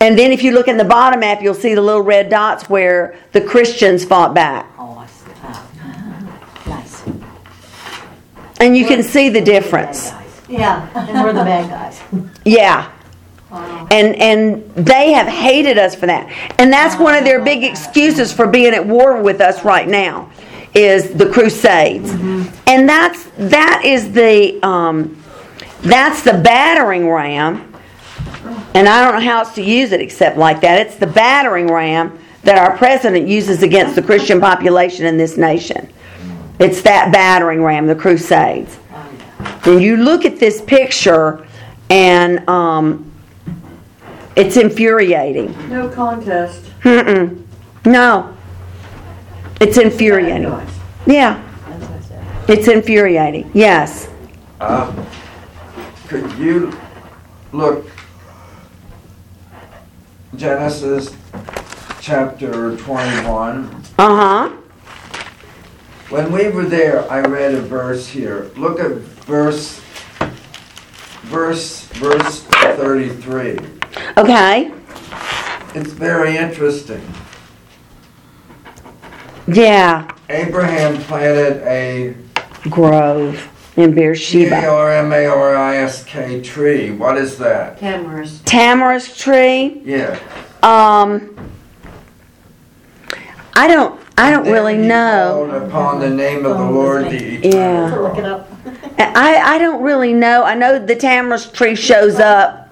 [0.00, 2.68] And then if you look in the bottom map, you'll see the little red dots
[2.68, 4.70] where the Christians fought back.
[4.78, 5.30] Oh, I see.
[5.42, 7.02] Ah, Nice.
[8.60, 10.12] And you can see the difference.
[10.48, 12.02] Yeah, and we're the bad guys.
[12.44, 12.92] Yeah.
[13.50, 16.28] And and they have hated us for that.
[16.58, 20.30] And that's one of their big excuses for being at war with us right now
[20.74, 22.10] is the crusades.
[22.66, 25.22] And that's that is the um,
[25.82, 27.72] that's the battering ram.
[28.74, 30.86] And I don't know how else to use it except like that.
[30.86, 35.88] It's the battering ram that our president uses against the Christian population in this nation.
[36.58, 38.78] It's that battering ram, the crusades.
[39.64, 41.46] And you look at this picture
[41.90, 43.12] and um,
[44.36, 45.54] it's infuriating.
[45.68, 46.64] No contest.
[46.82, 47.42] Mm-mm.
[47.84, 48.36] No.
[49.60, 50.52] It's infuriating.
[51.06, 51.42] Yeah.
[52.46, 53.50] It's infuriating.
[53.54, 54.08] Yes.
[54.60, 55.06] Um,
[56.06, 56.78] Could you
[57.52, 57.86] look,
[60.36, 61.14] Genesis
[62.00, 63.82] chapter 21?
[63.98, 64.48] Uh huh.
[66.10, 68.50] When we were there, I read a verse here.
[68.56, 69.80] Look at verse,
[71.24, 73.75] verse, verse 33.
[74.16, 74.72] Okay.
[75.74, 77.02] It's very interesting.
[79.46, 80.10] Yeah.
[80.28, 82.14] Abraham planted a
[82.68, 84.60] Grove in Beersheba.
[84.60, 86.90] T-A-R-M-A-R-I-S-K tree.
[86.90, 87.78] What is that?
[87.78, 88.42] Tamarisk.
[88.44, 89.80] Tamarisk tree.
[89.84, 90.18] Yeah.
[90.62, 91.36] Um.
[93.54, 94.00] I don't.
[94.18, 95.48] I don't really he know.
[95.66, 97.88] Upon the name of the Lord, the eternal.
[97.88, 97.94] Yeah.
[97.96, 98.50] Look it up.
[98.98, 100.42] I, I don't really know.
[100.42, 102.65] I know the tamarisk tree shows up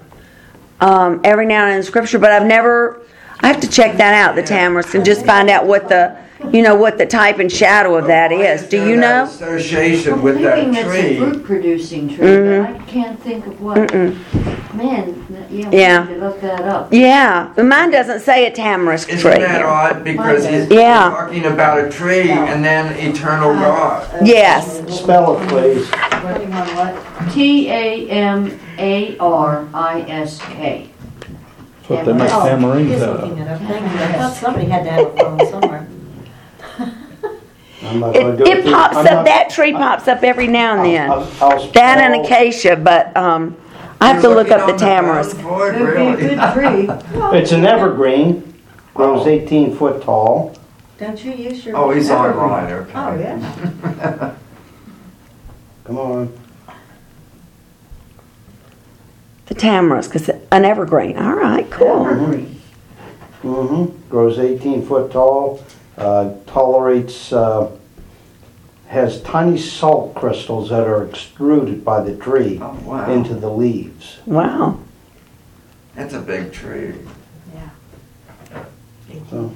[0.81, 3.01] um, every now and then in scripture, but I've never.
[3.41, 6.17] I have to check that out, the tamarisk, and just find out what the,
[6.51, 8.39] you know, what the type and shadow of that is.
[8.39, 8.63] Why is.
[8.69, 9.29] Do there you that know?
[9.29, 11.17] Association I'm with that thinking it's a tree.
[11.17, 13.93] fruit producing tree, but I can't think of what.
[14.73, 16.03] Man, yeah, Yeah.
[16.05, 16.91] need to look that up.
[16.93, 19.15] Yeah, but mine doesn't say a tamarisk tree.
[19.31, 20.03] Isn't that odd?
[20.03, 21.09] Because he's Yeah.
[21.11, 24.05] talking about a tree and then eternal God.
[24.23, 24.81] Yes.
[24.89, 25.89] Spell it, please.
[26.23, 27.33] Working on what?
[27.33, 30.89] T A M A R I S K.
[31.19, 33.47] That's what they make Oh, tamarines he's out looking of.
[33.47, 33.61] it up.
[33.61, 33.99] Thank you.
[33.99, 35.87] I thought somebody had to have a phone somewhere.
[37.83, 40.23] I'm not gonna It, go it through- pops I'm up, not- that tree pops up
[40.23, 41.11] every now and then.
[41.11, 43.55] I'll- I'll That and spell- acacia, but um,
[44.01, 45.41] I have to look up the on tamarisk.
[45.43, 46.89] Board, It'd be a good tree.
[47.39, 48.53] It's an evergreen,
[48.95, 50.55] grows 18 foot tall.
[50.99, 51.75] Don't you use your?
[51.77, 52.39] Oh, he's evergreen?
[52.43, 52.91] online, okay.
[52.95, 54.31] Oh, yeah.
[55.83, 56.33] Come on.
[59.47, 61.17] The tamarisk is an evergreen.
[61.17, 62.05] All right, cool.
[63.43, 64.09] Mm-hmm.
[64.09, 65.63] Grows 18 foot tall,
[65.97, 67.69] uh, tolerates, uh,
[68.87, 73.11] has tiny salt crystals that are extruded by the tree Oh, wow.
[73.11, 74.17] into the leaves.
[74.25, 74.79] Wow.
[75.95, 76.93] That's a big tree.
[77.53, 77.69] Yeah.
[79.29, 79.53] So,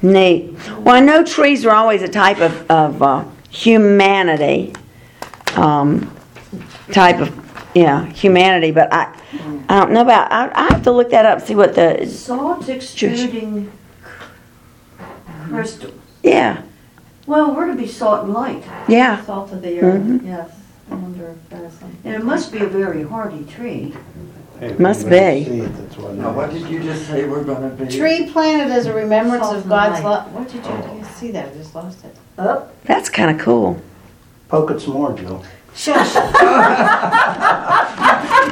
[0.00, 0.54] Neat.
[0.78, 4.72] Well, I know trees are always a type of, of uh, humanity,
[5.56, 6.14] um,
[6.92, 7.37] type of,
[7.74, 9.14] yeah, humanity, but I,
[9.68, 12.68] I don't know about, I, I have to look that up, see what the, Salt
[12.68, 13.70] extruding
[15.48, 15.90] crystal.
[16.22, 16.62] yeah,
[17.26, 19.24] Well, we're to be salt and light, yeah.
[19.24, 20.26] Salt of the earth, Mhm.
[20.26, 20.50] yes.
[20.90, 21.94] I wonder if there's some.
[22.04, 23.94] and it must be a very hardy tree.
[24.58, 25.44] hey, Must you can be.
[25.44, 26.62] see it, that's what it Now, what is.
[26.62, 27.86] did you just say we're gonna be?
[27.86, 30.32] Tree planted as a remembrance Salt of God's love.
[30.34, 31.48] What did you, did you see that?
[31.48, 32.16] I just lost it.
[32.38, 32.66] Oh.
[32.84, 33.80] That's kind of cool.
[34.48, 35.42] Poke it some more, Joe.
[35.78, 36.12] Shush.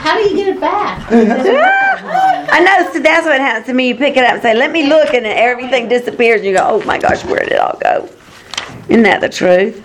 [0.01, 1.05] How do you get it back?
[1.11, 3.89] I know, so that's what happens to me.
[3.89, 6.55] You pick it up and say, let me look, and then everything disappears, and you
[6.57, 8.09] go, oh my gosh, where did it all go?
[8.89, 9.83] Isn't that the truth?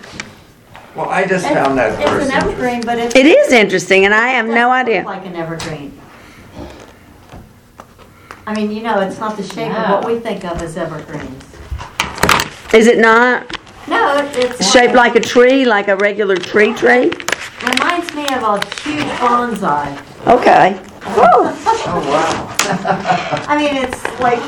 [0.94, 2.26] Well, I just found that It's verse.
[2.26, 3.16] an evergreen, but it's.
[3.16, 5.02] It is interesting, and I have no idea.
[5.02, 5.98] Like an evergreen.
[8.46, 11.42] I mean, you know, it's not the shape of what we think of as evergreens.
[12.72, 14.70] Is it not No, it- it's.
[14.72, 17.10] shaped like a tree, like a regular tree tree?
[17.62, 19.98] Reminds me of a huge bonsai.
[20.26, 20.78] Okay.
[21.16, 21.50] Woo.
[21.84, 23.44] Oh, wow.
[23.48, 24.38] I mean, it's like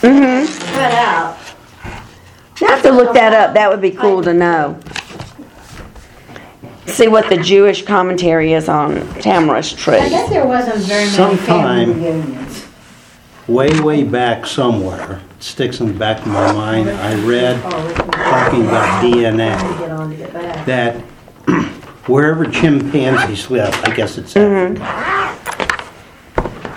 [0.00, 0.46] Mm-hmm.
[0.46, 1.36] spread out.
[2.62, 3.54] I have to look that up.
[3.54, 4.78] That would be cool to know.
[6.86, 9.96] See what the Jewish commentary is on tamarisk tree.
[9.96, 12.66] I guess there wasn't very many Sometime- family reunions.
[13.48, 18.62] Way, way back somewhere, it sticks in the back of my mind, I read talking
[18.66, 20.66] about DNA, Get on to get back.
[20.66, 20.96] that
[22.08, 24.74] wherever chimpanzees live, I guess it's Africa,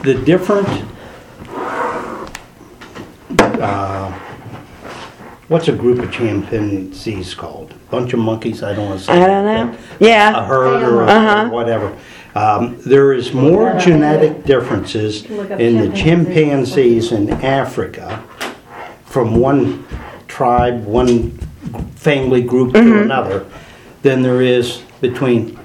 [0.04, 0.68] the different,
[3.62, 4.12] uh,
[5.48, 7.74] what's a group of chimpanzees called?
[7.90, 9.14] Bunch of monkeys, I don't want to say.
[9.14, 9.66] I don't that.
[9.74, 9.78] know.
[10.38, 11.50] a herd or Uh-huh.
[11.50, 11.98] whatever.
[12.34, 17.10] Um, there is more genetic differences Look up in the chimpanzees.
[17.10, 18.24] chimpanzees in Africa
[19.12, 19.86] from one
[20.28, 21.32] tribe, one
[21.96, 22.92] family group Mm-hmm.
[22.92, 23.46] to another
[24.02, 25.60] than there is between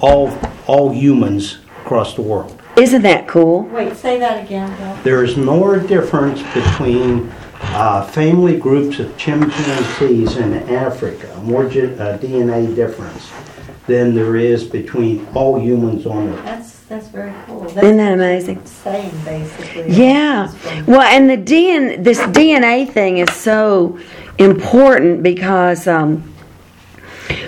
[0.00, 2.60] all all humans across the world.
[2.76, 3.62] Isn't that cool?
[3.64, 4.96] Wait, say that again, Bill.
[5.04, 7.30] There is more difference between
[7.60, 13.30] uh, family groups of chimpanzees in Africa, more ge- uh, DNA difference,
[13.86, 16.44] than there is between all humans on Earth.
[16.44, 17.66] That's, that's very cool.
[17.66, 18.64] Isn't that amazing?
[18.64, 19.90] Saying basically.
[19.90, 20.52] Yeah.
[20.86, 23.98] Well, and the DN, this DNA thing is so
[24.38, 26.32] important because um,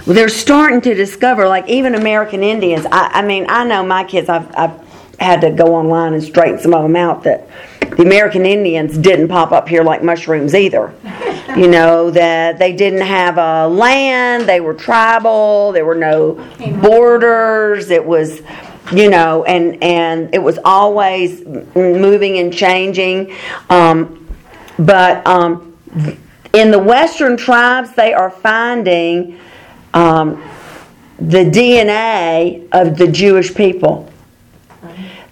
[0.05, 2.87] they're starting to discover, like even American Indians.
[2.87, 4.29] I, I mean, I know my kids.
[4.29, 4.85] I've, I've
[5.21, 7.49] had to go online and straighten some of them out that
[7.81, 10.93] the American Indians didn't pop up here like mushrooms either.
[11.57, 14.47] You know that they didn't have a land.
[14.47, 15.73] They were tribal.
[15.73, 16.35] There were no
[16.83, 17.89] borders.
[17.89, 18.43] It was
[18.93, 21.45] you know, and and it was always
[21.75, 23.35] moving and changing.
[23.71, 24.29] Um,
[24.79, 25.77] but um,
[26.53, 29.39] in the Western tribes, they are finding
[29.95, 30.43] um,
[31.19, 34.11] the DNA of the Jewish people.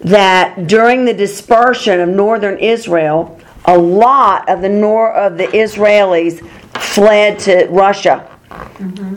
[0.01, 6.47] That during the dispersion of northern Israel, a lot of the nor of the Israelis
[6.77, 8.29] fled to Russia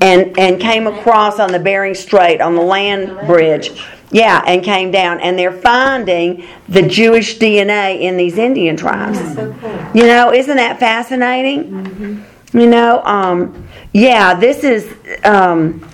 [0.01, 3.85] and and came across on the Bering Strait on the land bridge.
[4.11, 9.19] Yeah, and came down, and they're finding the Jewish DNA in these Indian tribes.
[9.35, 9.71] So cool.
[9.95, 12.25] You know, isn't that fascinating?
[12.53, 14.95] You know, um, yeah, this is.
[15.25, 15.87] Um,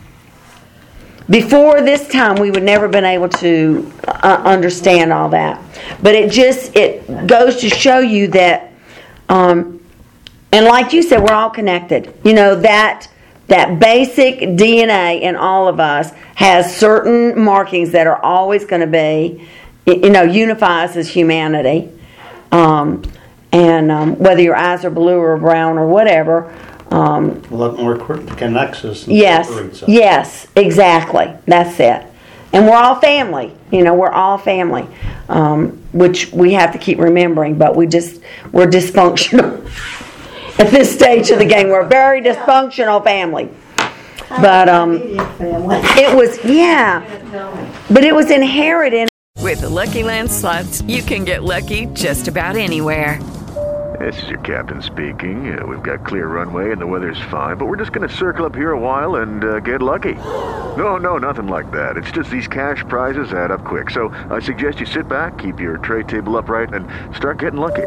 [1.29, 5.61] before this time, we would never been able to uh, understand all that,
[6.03, 8.73] but it just it goes to show you that,
[9.31, 9.81] um,
[10.53, 12.15] and like you said, we're all connected.
[12.25, 13.09] You know that
[13.49, 18.87] that basic DNA in all of us has certain markings that are always going to
[18.87, 19.47] be,
[19.87, 21.91] you know, unify us as humanity.
[22.51, 23.03] Um,
[23.53, 26.53] and um, whether your eyes are blue or brown or whatever,
[26.91, 31.33] um, A lot more connects us and yes, yes, exactly.
[31.47, 32.07] That's it.
[32.53, 33.53] And we're all family.
[33.73, 34.87] You know, we're all family,
[35.29, 37.59] um, which we have to keep remembering.
[37.59, 38.21] But we just
[38.53, 39.67] we're dysfunctional
[40.59, 41.69] at this stage of the game.
[41.69, 43.51] We're a very dysfunctional family.
[44.29, 44.99] But um,
[45.41, 47.01] it was yeah,
[47.91, 49.09] but it was inherited.
[49.41, 53.21] With the Lucky Land slots, you can get lucky just about anywhere.
[54.01, 55.57] This is your captain speaking.
[55.57, 58.45] Uh, we've got clear runway and the weather's fine, but we're just going to circle
[58.45, 60.15] up here a while and uh, get lucky.
[60.15, 61.97] No, no, nothing like that.
[61.97, 63.91] It's just these cash prizes add up quick.
[63.91, 67.87] So I suggest you sit back, keep your tray table upright, and start getting lucky.